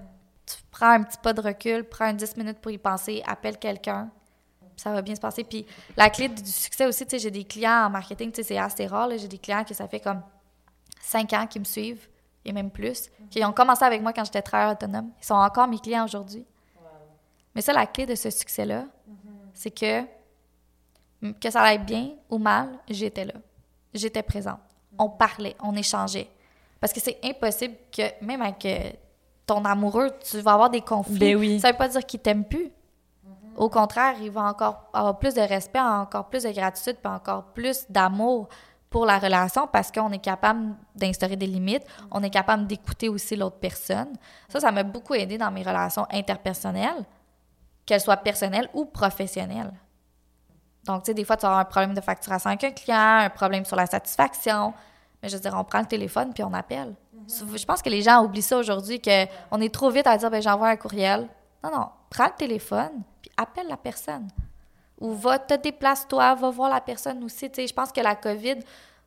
tu 0.46 0.55
prends 0.70 0.90
un 0.90 1.02
petit 1.02 1.18
pas 1.18 1.33
de 1.33 1.40
recul, 1.40 1.83
prends 1.85 2.05
un 2.07 2.12
10 2.12 2.37
minutes 2.37 2.59
pour 2.61 2.70
y 2.70 2.78
penser, 2.78 3.20
appelle 3.26 3.59
quelqu'un, 3.59 4.09
ça 4.76 4.92
va 4.92 5.02
bien 5.02 5.14
se 5.16 5.20
passer. 5.20 5.42
Puis 5.44 5.66
la 5.96 6.09
clé 6.09 6.28
du 6.28 6.44
succès 6.50 6.87
aussi, 6.87 7.05
tu 7.05 7.11
sais, 7.11 7.18
j'ai 7.18 7.31
des 7.33 7.42
clients 7.44 7.87
en 7.87 7.90
marketing, 7.90 8.31
tu 8.31 8.37
sais, 8.37 8.48
c'est 8.48 8.59
assez 8.59 8.87
rare, 8.87 9.09
j'ai 9.16 9.26
des 9.28 9.38
clients 9.38 9.64
que 9.64 9.74
ça 9.74 9.88
fait 9.88 9.98
comme 10.00 10.22
cinq 11.00 11.33
ans 11.33 11.46
qui 11.48 11.59
me 11.59 11.64
suivent, 11.64 12.09
et 12.44 12.52
même 12.52 12.70
plus, 12.70 13.11
qui 13.31 13.44
ont 13.44 13.52
commencé 13.52 13.85
avec 13.85 14.00
moi 14.02 14.12
quand 14.12 14.24
j'étais 14.24 14.42
travailleur 14.42 14.74
autonome. 14.74 15.11
Ils 15.20 15.24
sont 15.26 15.35
encore 15.35 15.66
mes 15.66 15.78
clients 15.81 16.05
aujourd'hui. 16.05 16.44
Mais 17.57 17.61
ça, 17.61 17.72
la 17.72 17.87
clé 17.87 18.07
de 18.07 18.14
ce 18.14 18.31
succès-là, 18.31 18.85
c'est 19.54 19.70
que 19.70 20.04
que 21.40 21.50
ça 21.50 21.62
aille 21.62 21.78
bien 21.78 22.10
ou 22.28 22.38
mal, 22.38 22.68
j'étais 22.88 23.24
là. 23.24 23.34
J'étais 23.94 24.22
présente. 24.22 24.58
On 24.98 25.08
parlait, 25.08 25.54
on 25.62 25.74
échangeait. 25.76 26.28
Parce 26.80 26.92
que 26.92 27.00
c'est 27.00 27.18
impossible 27.22 27.76
que, 27.92 28.02
même 28.24 28.42
avec 28.42 28.66
euh, 28.66 28.90
ton 29.46 29.64
amoureux, 29.64 30.10
tu 30.28 30.40
vas 30.40 30.54
avoir 30.54 30.70
des 30.70 30.80
conflits. 30.80 31.18
Ben 31.18 31.36
oui. 31.36 31.60
Ça 31.60 31.70
veut 31.70 31.76
pas 31.76 31.88
dire 31.88 32.04
qu'il 32.04 32.20
t'aime 32.20 32.44
plus. 32.44 32.72
Au 33.56 33.68
contraire, 33.68 34.14
il 34.20 34.30
va 34.30 34.44
encore 34.44 34.88
avoir 34.92 35.18
plus 35.18 35.34
de 35.34 35.40
respect, 35.40 35.78
encore 35.78 36.28
plus 36.28 36.42
de 36.42 36.50
gratitude, 36.50 36.96
puis 37.02 37.12
encore 37.12 37.44
plus 37.52 37.84
d'amour 37.88 38.48
pour 38.88 39.06
la 39.06 39.18
relation 39.18 39.66
parce 39.66 39.90
qu'on 39.90 40.10
est 40.12 40.18
capable 40.18 40.74
d'instaurer 40.94 41.36
des 41.36 41.46
limites, 41.46 41.84
on 42.10 42.22
est 42.22 42.30
capable 42.30 42.66
d'écouter 42.66 43.08
aussi 43.08 43.36
l'autre 43.36 43.56
personne. 43.56 44.12
Ça, 44.48 44.60
ça 44.60 44.70
m'a 44.70 44.82
beaucoup 44.82 45.14
aidé 45.14 45.38
dans 45.38 45.50
mes 45.50 45.62
relations 45.62 46.06
interpersonnelles, 46.10 47.04
qu'elles 47.87 48.01
soient 48.01 48.16
personnelles 48.16 48.68
ou 48.75 48.85
professionnelles. 48.85 49.73
Donc, 50.85 51.05
tu 51.05 51.07
sais, 51.07 51.14
des 51.14 51.25
fois, 51.25 51.37
tu 51.37 51.47
avoir 51.47 51.61
un 51.61 51.64
problème 51.64 51.95
de 51.95 52.01
facturation 52.01 52.51
avec 52.51 52.64
un 52.64 52.71
client, 52.73 53.18
un 53.18 53.31
problème 53.31 53.64
sur 53.64 53.77
la 53.77 53.87
satisfaction. 53.87 54.75
Mais 55.23 55.29
je 55.29 55.37
veux 55.37 55.42
dire, 55.42 55.55
on 55.57 55.64
prend 55.64 55.81
le 55.81 55.87
téléphone 55.87 56.33
puis 56.35 56.42
on 56.42 56.53
appelle. 56.53 56.95
Je 57.29 57.64
pense 57.64 57.83
que 57.83 57.88
les 57.88 58.03
gens 58.03 58.25
oublient 58.25 58.42
ça 58.42 58.59
aujourd'hui, 58.59 59.01
qu'on 59.01 59.61
est 59.61 59.73
trop 59.73 59.90
vite 59.90 60.07
à 60.09 60.16
dire, 60.16 60.29
ben 60.31 60.42
j'envoie 60.42 60.68
un 60.68 60.77
courriel. 60.77 61.29
Non, 61.62 61.71
non, 61.71 61.88
prends 62.11 62.27
le 62.27 62.37
téléphone 62.37 63.03
puis 63.21 63.31
appelle 63.37 63.68
la 63.68 63.77
personne. 63.77 64.29
Ou 65.01 65.14
va, 65.14 65.38
te 65.38 65.55
déplace-toi, 65.55 66.35
va 66.35 66.51
voir 66.51 66.71
la 66.71 66.81
personne 66.81 67.23
aussi. 67.23 67.49
Tu 67.51 67.62
sais, 67.62 67.66
je 67.68 67.75
pense 67.75 67.92
que 67.92 68.01
la 68.01 68.16
COVID 68.16 68.57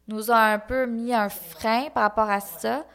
nous 0.07 0.31
a 0.31 0.37
un 0.37 0.59
peu 0.59 0.85
mis 0.85 1.13
un 1.13 1.29
frein 1.29 1.89
par 1.93 2.03
rapport 2.03 2.29
à 2.29 2.39
ça. 2.39 2.85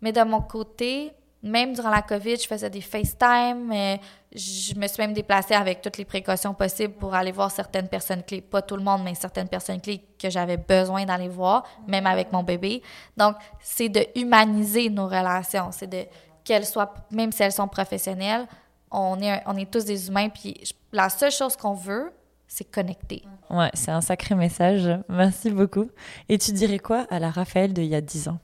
Mais 0.00 0.12
de 0.12 0.22
mon 0.22 0.40
côté, 0.40 1.12
même 1.42 1.74
durant 1.74 1.90
la 1.90 2.02
COVID, 2.02 2.36
je 2.36 2.46
faisais 2.46 2.70
des 2.70 2.80
FaceTime. 2.80 3.98
Je 4.36 4.74
me 4.78 4.86
suis 4.86 5.00
même 5.02 5.14
déplacée 5.14 5.54
avec 5.54 5.80
toutes 5.80 5.96
les 5.96 6.04
précautions 6.04 6.52
possibles 6.52 6.92
pour 6.94 7.14
aller 7.14 7.32
voir 7.32 7.50
certaines 7.50 7.88
personnes 7.88 8.22
clés. 8.22 8.42
Pas 8.42 8.60
tout 8.62 8.76
le 8.76 8.82
monde, 8.82 9.02
mais 9.02 9.14
certaines 9.14 9.48
personnes 9.48 9.80
clés 9.80 10.04
que 10.18 10.28
j'avais 10.28 10.58
besoin 10.58 11.04
d'aller 11.06 11.28
voir, 11.28 11.64
même 11.88 12.06
avec 12.06 12.30
mon 12.32 12.42
bébé. 12.42 12.82
Donc, 13.16 13.36
c'est 13.60 13.88
de 13.88 14.06
humaniser 14.14 14.90
nos 14.90 15.06
relations. 15.06 15.70
C'est 15.72 15.86
de 15.86 16.04
qu'elles 16.44 16.66
soient, 16.66 16.92
même 17.10 17.32
si 17.32 17.42
elles 17.42 17.52
sont 17.52 17.66
professionnelles, 17.66 18.46
on 18.90 19.18
est, 19.20 19.30
un- 19.30 19.40
on 19.46 19.56
est 19.56 19.70
tous 19.70 19.84
des 19.84 20.08
humains. 20.08 20.28
Puis 20.28 20.54
je- 20.62 20.72
la 20.92 21.08
seule 21.08 21.32
chose 21.32 21.56
qu'on 21.56 21.74
veut, 21.74 22.12
c'est 22.46 22.70
connecter. 22.70 23.24
Ouais, 23.50 23.70
c'est 23.74 23.90
un 23.90 24.00
sacré 24.00 24.34
message. 24.34 24.88
Merci 25.08 25.50
beaucoup. 25.50 25.90
Et 26.28 26.38
tu 26.38 26.52
dirais 26.52 26.78
quoi 26.78 27.06
à 27.10 27.18
la 27.18 27.30
Raphaël 27.30 27.72
d'il 27.72 27.86
y 27.86 27.94
a 27.94 28.00
10 28.00 28.28
ans? 28.28 28.38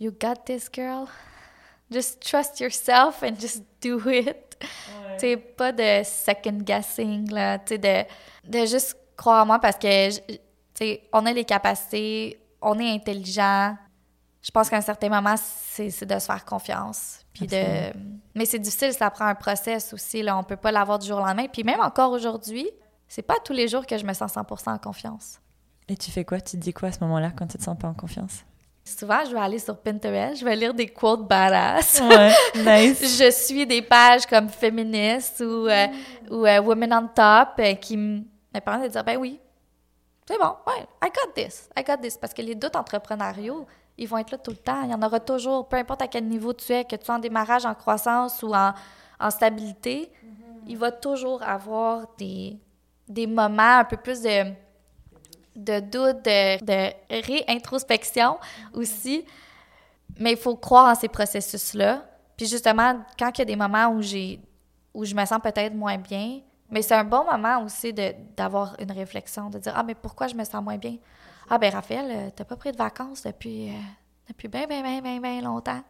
You 0.00 0.10
got 0.10 0.36
this, 0.46 0.68
girl. 0.74 1.06
Just 1.90 2.20
trust 2.20 2.58
yourself 2.60 3.22
and 3.22 3.36
just 3.38 3.62
do 3.80 4.00
it. 4.10 4.36
Tu 4.58 5.20
sais, 5.20 5.36
pas 5.36 5.72
de 5.72 6.02
second 6.04 6.58
guessing, 6.62 7.30
là. 7.30 7.58
Tu 7.58 7.74
sais, 7.74 7.78
de, 7.78 8.04
de 8.50 8.66
juste 8.66 8.96
croire 9.16 9.42
en 9.42 9.46
moi 9.46 9.58
parce 9.58 9.76
que, 9.78 9.86
je- 10.10 10.20
tu 10.28 10.38
sais, 10.74 11.02
on 11.12 11.24
a 11.26 11.32
les 11.32 11.44
capacités, 11.44 12.40
on 12.60 12.78
est 12.78 12.90
intelligent. 12.90 13.76
Je 14.42 14.50
pense 14.50 14.68
qu'à 14.68 14.76
un 14.76 14.80
certain 14.82 15.08
moment, 15.08 15.36
c'est 15.38 15.90
c'est 15.90 16.04
de 16.06 16.18
se 16.18 16.26
faire 16.26 16.44
confiance. 16.44 17.20
Puis 17.32 17.46
de... 17.46 17.92
Mais 18.34 18.44
c'est 18.44 18.58
difficile, 18.58 18.92
ça 18.92 19.10
prend 19.10 19.26
un 19.26 19.34
process 19.34 19.92
aussi, 19.92 20.22
là. 20.22 20.36
On 20.36 20.42
peut 20.44 20.56
pas 20.56 20.70
l'avoir 20.72 20.98
du 20.98 21.06
jour 21.08 21.18
au 21.18 21.24
lendemain. 21.24 21.46
Puis 21.50 21.64
même 21.64 21.80
encore 21.80 22.10
aujourd'hui, 22.12 22.68
c'est 23.08 23.22
pas 23.22 23.36
tous 23.44 23.52
les 23.52 23.68
jours 23.68 23.86
que 23.86 23.96
je 23.96 24.04
me 24.04 24.12
sens 24.12 24.34
100% 24.34 24.70
en 24.74 24.78
confiance. 24.78 25.40
Et 25.88 25.96
tu 25.96 26.10
fais 26.10 26.24
quoi? 26.24 26.40
Tu 26.40 26.52
te 26.56 26.62
dis 26.62 26.72
quoi 26.72 26.88
à 26.88 26.92
ce 26.92 27.00
moment-là 27.00 27.30
quand 27.36 27.46
tu 27.46 27.58
te 27.58 27.62
sens 27.62 27.78
pas 27.78 27.88
en 27.88 27.94
confiance? 27.94 28.44
Souvent, 28.84 29.24
je 29.24 29.32
vais 29.32 29.40
aller 29.40 29.58
sur 29.58 29.78
Pinterest, 29.78 30.38
je 30.38 30.44
vais 30.44 30.54
lire 30.54 30.74
des 30.74 30.88
quotes 30.88 31.26
badass. 31.26 32.02
Ouais, 32.02 32.34
nice. 32.56 33.18
je 33.18 33.30
suis 33.30 33.66
des 33.66 33.80
pages 33.80 34.26
comme 34.26 34.50
féministes 34.50 35.40
ou, 35.40 35.66
euh, 35.66 35.86
ou 36.30 36.44
euh, 36.46 36.60
Women 36.60 36.92
on 36.92 37.08
Top 37.08 37.58
euh, 37.60 37.74
qui 37.74 37.96
me 37.96 38.20
permettent 38.62 38.88
de 38.88 38.92
dire 38.92 39.02
ben 39.04 39.16
oui, 39.16 39.40
c'est 40.26 40.38
bon, 40.38 40.52
ouais, 40.66 40.86
I 41.02 41.08
got 41.08 41.32
this, 41.34 41.70
I 41.74 41.82
got 41.82 41.96
this. 41.96 42.18
Parce 42.18 42.34
que 42.34 42.42
les 42.42 42.54
doutes 42.54 42.76
entrepreneuriaux, 42.76 43.66
ils 43.96 44.06
vont 44.06 44.18
être 44.18 44.32
là 44.32 44.38
tout 44.38 44.50
le 44.50 44.58
temps. 44.58 44.82
Il 44.82 44.90
y 44.90 44.94
en 44.94 45.02
aura 45.02 45.18
toujours, 45.18 45.66
peu 45.66 45.76
importe 45.76 46.02
à 46.02 46.08
quel 46.08 46.26
niveau 46.26 46.52
tu 46.52 46.70
es, 46.72 46.84
que 46.84 46.96
tu 46.96 47.06
sois 47.06 47.14
en 47.14 47.20
démarrage, 47.20 47.64
en 47.64 47.74
croissance 47.74 48.42
ou 48.42 48.52
en, 48.54 48.74
en 49.18 49.30
stabilité, 49.30 50.12
il 50.66 50.76
va 50.76 50.92
toujours 50.92 51.42
avoir 51.42 52.06
des, 52.18 52.58
des 53.08 53.26
moments 53.26 53.78
un 53.78 53.84
peu 53.84 53.96
plus 53.96 54.20
de, 54.20 54.52
de 55.56 55.80
doute, 55.80 56.24
de, 56.24 56.92
réintrospection 57.26 58.38
aussi. 58.72 59.24
Mais 60.18 60.32
il 60.32 60.36
faut 60.36 60.56
croire 60.56 60.92
en 60.92 60.94
ces 60.94 61.08
processus-là. 61.08 62.04
Puis 62.36 62.46
justement, 62.46 63.00
quand 63.18 63.30
il 63.36 63.40
y 63.40 63.42
a 63.42 63.44
des 63.44 63.56
moments 63.56 63.88
où 63.88 64.00
où 64.92 65.04
je 65.04 65.14
me 65.14 65.24
sens 65.24 65.40
peut-être 65.42 65.74
moins 65.74 65.98
bien, 65.98 66.40
mais 66.70 66.82
c'est 66.82 66.94
un 66.94 67.04
bon 67.04 67.24
moment 67.24 67.62
aussi 67.62 67.92
d'avoir 67.92 68.76
une 68.80 68.92
réflexion, 68.92 69.50
de 69.50 69.58
dire 69.58 69.72
Ah, 69.76 69.82
mais 69.82 69.94
pourquoi 69.94 70.28
je 70.28 70.34
me 70.34 70.44
sens 70.44 70.62
moins 70.62 70.78
bien? 70.78 70.96
Ah, 71.50 71.58
ben 71.58 71.72
Raphaël, 71.72 72.06
euh, 72.10 72.30
t'as 72.34 72.44
pas 72.44 72.56
pris 72.56 72.72
de 72.72 72.76
vacances 72.76 73.22
depuis, 73.22 73.70
euh, 73.70 73.74
depuis 74.28 74.48
bien, 74.48 74.66
bien, 74.66 74.82
bien, 74.82 75.00
bien, 75.00 75.20
bien 75.20 75.40
longtemps. 75.42 75.82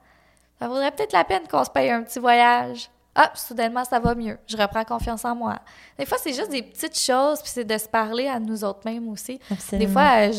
Ça 0.59 0.68
vaudrait 0.68 0.90
peut-être 0.90 1.12
la 1.12 1.24
peine 1.24 1.46
qu'on 1.48 1.64
se 1.64 1.70
paye 1.70 1.90
un 1.90 2.03
petit 2.03 2.18
voyage. 2.18 2.90
Ah, 3.14 3.31
soudainement, 3.35 3.85
ça 3.85 4.00
va 4.00 4.14
mieux. 4.14 4.38
Je 4.46 4.57
reprends 4.57 4.85
confiance 4.85 5.24
en 5.24 5.35
moi. 5.37 5.59
Des 5.98 6.05
fois, 6.07 6.18
c'est 6.20 6.33
juste 6.33 6.50
des 6.50 6.62
petites 6.62 6.98
choses, 6.98 7.40
puis 7.40 7.50
c'est 7.53 7.64
de 7.64 7.79
se 7.79 7.88
parler 7.88 8.27
à 8.29 8.40
nous 8.40 8.64
autres 8.64 8.81
mêmes 8.85 9.09
aussi. 9.09 9.38
Absolument. 9.50 9.87
Des 9.87 9.92
fois, 9.92 10.11
euh, 10.29 10.33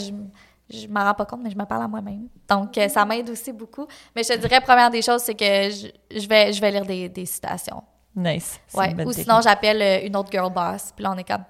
je, 0.69 0.77
je 0.81 0.87
m'en 0.87 1.03
rends 1.05 1.13
pas 1.13 1.25
compte, 1.25 1.39
mais 1.43 1.51
je 1.51 1.57
me 1.57 1.63
parle 1.65 1.83
à 1.83 1.87
moi-même. 1.87 2.27
Donc, 2.49 2.77
euh, 2.77 2.89
ça 2.89 3.05
m'aide 3.05 3.29
aussi 3.29 3.53
beaucoup. 3.53 3.87
Mais 4.15 4.23
je 4.23 4.29
te 4.33 4.37
dirais, 4.37 4.59
première 4.59 4.89
des 4.89 5.01
choses, 5.01 5.21
c'est 5.21 5.35
que 5.35 5.45
je, 5.45 5.87
je 6.19 6.27
vais, 6.27 6.51
je 6.51 6.59
vais 6.59 6.71
lire 6.71 6.85
des, 6.85 7.07
des 7.07 7.25
citations. 7.25 7.81
Nice. 8.17 8.59
Ouais. 8.73 8.93
Ou 9.05 9.11
sinon, 9.11 9.41
j'appelle 9.41 9.81
euh, 9.81 10.07
une 10.07 10.15
autre 10.15 10.31
girl 10.31 10.51
boss. 10.51 10.91
Puis 10.95 11.03
là, 11.03 11.11
on 11.13 11.17
est 11.17 11.27
comme 11.27 11.43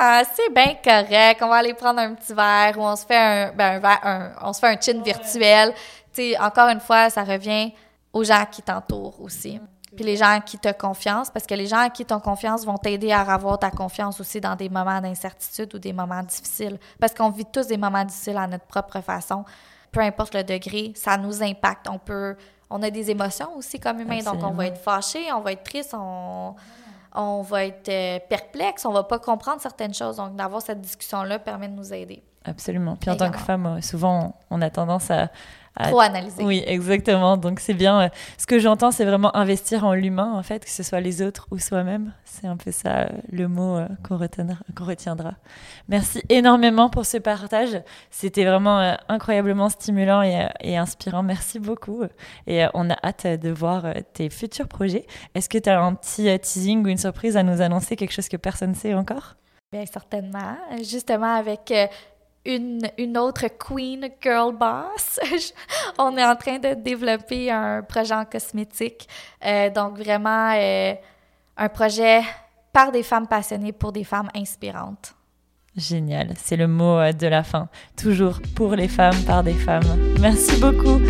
Ah, 0.00 0.22
c'est 0.32 0.52
bien 0.52 0.74
correct. 0.82 1.40
On 1.42 1.48
va 1.48 1.56
aller 1.56 1.74
prendre 1.74 1.98
un 2.00 2.14
petit 2.14 2.32
verre 2.34 2.74
ou 2.78 2.82
on 2.82 2.94
se 2.96 3.04
fait 3.04 3.16
un, 3.16 3.52
ben, 3.52 3.76
un 3.76 3.78
verre- 3.80 4.00
un- 4.06 4.32
on 4.42 4.52
se 4.52 4.60
fait 4.60 4.68
un 4.68 4.80
chin 4.80 5.02
virtuel. 5.02 5.72
Tu 6.12 6.22
sais, 6.32 6.38
encore 6.38 6.68
une 6.68 6.78
fois, 6.80 7.10
ça 7.10 7.24
revient 7.24 7.72
aux 8.12 8.22
gens 8.24 8.44
qui 8.50 8.62
t'entourent 8.62 9.20
aussi. 9.20 9.60
Puis 9.98 10.06
les 10.06 10.16
gens 10.16 10.38
qui 10.40 10.58
te 10.58 10.70
confiance, 10.70 11.28
parce 11.28 11.44
que 11.44 11.54
les 11.54 11.66
gens 11.66 11.88
qui 11.92 12.04
t'ont 12.04 12.20
confiance 12.20 12.64
vont 12.64 12.76
t'aider 12.76 13.10
à 13.10 13.22
avoir 13.22 13.58
ta 13.58 13.72
confiance 13.72 14.20
aussi 14.20 14.40
dans 14.40 14.54
des 14.54 14.68
moments 14.68 15.00
d'incertitude 15.00 15.74
ou 15.74 15.80
des 15.80 15.92
moments 15.92 16.22
difficiles. 16.22 16.78
Parce 17.00 17.12
qu'on 17.12 17.30
vit 17.30 17.44
tous 17.44 17.66
des 17.66 17.76
moments 17.76 18.04
difficiles 18.04 18.36
à 18.36 18.46
notre 18.46 18.66
propre 18.66 19.00
façon. 19.00 19.44
Peu 19.90 19.98
importe 19.98 20.36
le 20.36 20.44
degré, 20.44 20.92
ça 20.94 21.16
nous 21.16 21.42
impacte. 21.42 21.88
On 21.90 21.98
peut, 21.98 22.36
on 22.70 22.80
a 22.84 22.90
des 22.90 23.10
émotions 23.10 23.56
aussi 23.56 23.80
comme 23.80 23.98
humains, 23.98 24.22
donc 24.22 24.36
on 24.44 24.52
va 24.52 24.66
être 24.66 24.80
fâché, 24.80 25.32
on 25.32 25.40
va 25.40 25.50
être 25.50 25.64
triste, 25.64 25.96
on, 25.98 26.54
on 27.12 27.42
va 27.42 27.64
être 27.64 27.88
euh, 27.88 28.20
perplexe, 28.28 28.86
on 28.86 28.92
va 28.92 29.02
pas 29.02 29.18
comprendre 29.18 29.60
certaines 29.60 29.94
choses. 29.94 30.18
Donc 30.18 30.36
d'avoir 30.36 30.62
cette 30.62 30.80
discussion-là 30.80 31.40
permet 31.40 31.66
de 31.66 31.74
nous 31.74 31.92
aider. 31.92 32.22
Absolument. 32.44 32.94
Puis 32.94 33.10
en 33.10 33.16
tant 33.16 33.32
que 33.32 33.38
femme, 33.38 33.66
euh, 33.66 33.80
souvent, 33.80 34.36
on 34.48 34.62
a 34.62 34.70
tendance 34.70 35.10
à, 35.10 35.28
Trop 35.84 36.00
analysé. 36.00 36.44
Oui, 36.44 36.62
exactement. 36.66 37.36
Donc 37.36 37.60
c'est 37.60 37.74
bien. 37.74 38.00
Euh, 38.00 38.08
ce 38.36 38.46
que 38.46 38.58
j'entends, 38.58 38.90
c'est 38.90 39.04
vraiment 39.04 39.34
investir 39.36 39.84
en 39.84 39.94
l'humain, 39.94 40.32
en 40.34 40.42
fait, 40.42 40.64
que 40.64 40.70
ce 40.70 40.82
soit 40.82 41.00
les 41.00 41.22
autres 41.22 41.46
ou 41.50 41.58
soi-même. 41.58 42.12
C'est 42.24 42.46
un 42.46 42.56
peu 42.56 42.70
ça 42.70 43.00
euh, 43.00 43.08
le 43.30 43.48
mot 43.48 43.76
euh, 43.76 43.86
qu'on 44.06 44.16
retiendra, 44.16 44.56
retiendra, 44.78 45.34
Merci 45.88 46.22
énormément 46.28 46.90
pour 46.90 47.06
ce 47.06 47.18
partage. 47.18 47.80
C'était 48.10 48.44
vraiment 48.44 48.96
incroyablement 49.08 49.68
stimulant 49.68 50.22
et, 50.22 50.76
inspirant. 50.76 51.22
Merci 51.22 51.58
beaucoup. 51.58 52.02
Et 52.46 52.64
on 52.74 52.90
a 52.90 52.96
hâte 53.04 53.26
de 53.26 53.50
voir 53.50 53.84
tes 54.12 54.30
futurs 54.30 54.68
projets. 54.68 55.06
Est-ce 55.34 55.48
que 55.48 55.58
tu 55.58 55.68
as 55.68 55.80
un 55.80 55.94
petit 55.94 56.38
teasing 56.40 56.84
ou 56.84 56.88
une 56.88 56.98
surprise 56.98 57.36
à 57.36 57.42
nous 57.42 57.60
annoncer, 57.60 57.96
quelque 57.96 58.12
chose 58.12 58.28
que 58.28 58.36
personne 58.36 58.70
ne 58.70 58.74
sait 58.74 58.94
encore? 58.94 59.36
Bien, 59.72 59.84
certainement. 59.86 60.56
Justement, 60.82 61.34
avec 61.34 61.72
une, 62.48 63.18
autre 63.18 63.46
queen 63.58 64.08
girl 64.20 64.54
boss. 64.54 65.20
on 65.98 66.16
est 66.16 66.24
en 66.24 66.36
train 66.36 66.58
de 66.58 66.74
développer 66.74 67.50
un 67.50 67.82
projet 67.82 68.14
en 68.14 68.24
cosmétique. 68.24 69.08
Euh, 69.44 69.70
donc, 69.70 69.98
vraiment, 69.98 70.52
euh, 70.54 70.94
un 71.56 71.68
projet 71.68 72.22
par 72.72 72.90
des 72.90 73.02
femmes 73.02 73.26
passionnées 73.26 73.72
pour 73.72 73.92
des 73.92 74.04
femmes 74.04 74.30
inspirantes. 74.34 75.14
Génial, 75.76 76.34
c'est 76.36 76.56
le 76.56 76.66
mot 76.66 76.98
euh, 76.98 77.12
de 77.12 77.26
la 77.26 77.42
fin. 77.42 77.68
Toujours 77.96 78.40
pour 78.56 78.74
les 78.74 78.88
femmes, 78.88 79.22
par 79.26 79.44
des 79.44 79.54
femmes. 79.54 80.16
Merci 80.20 80.58
beaucoup. 80.60 81.00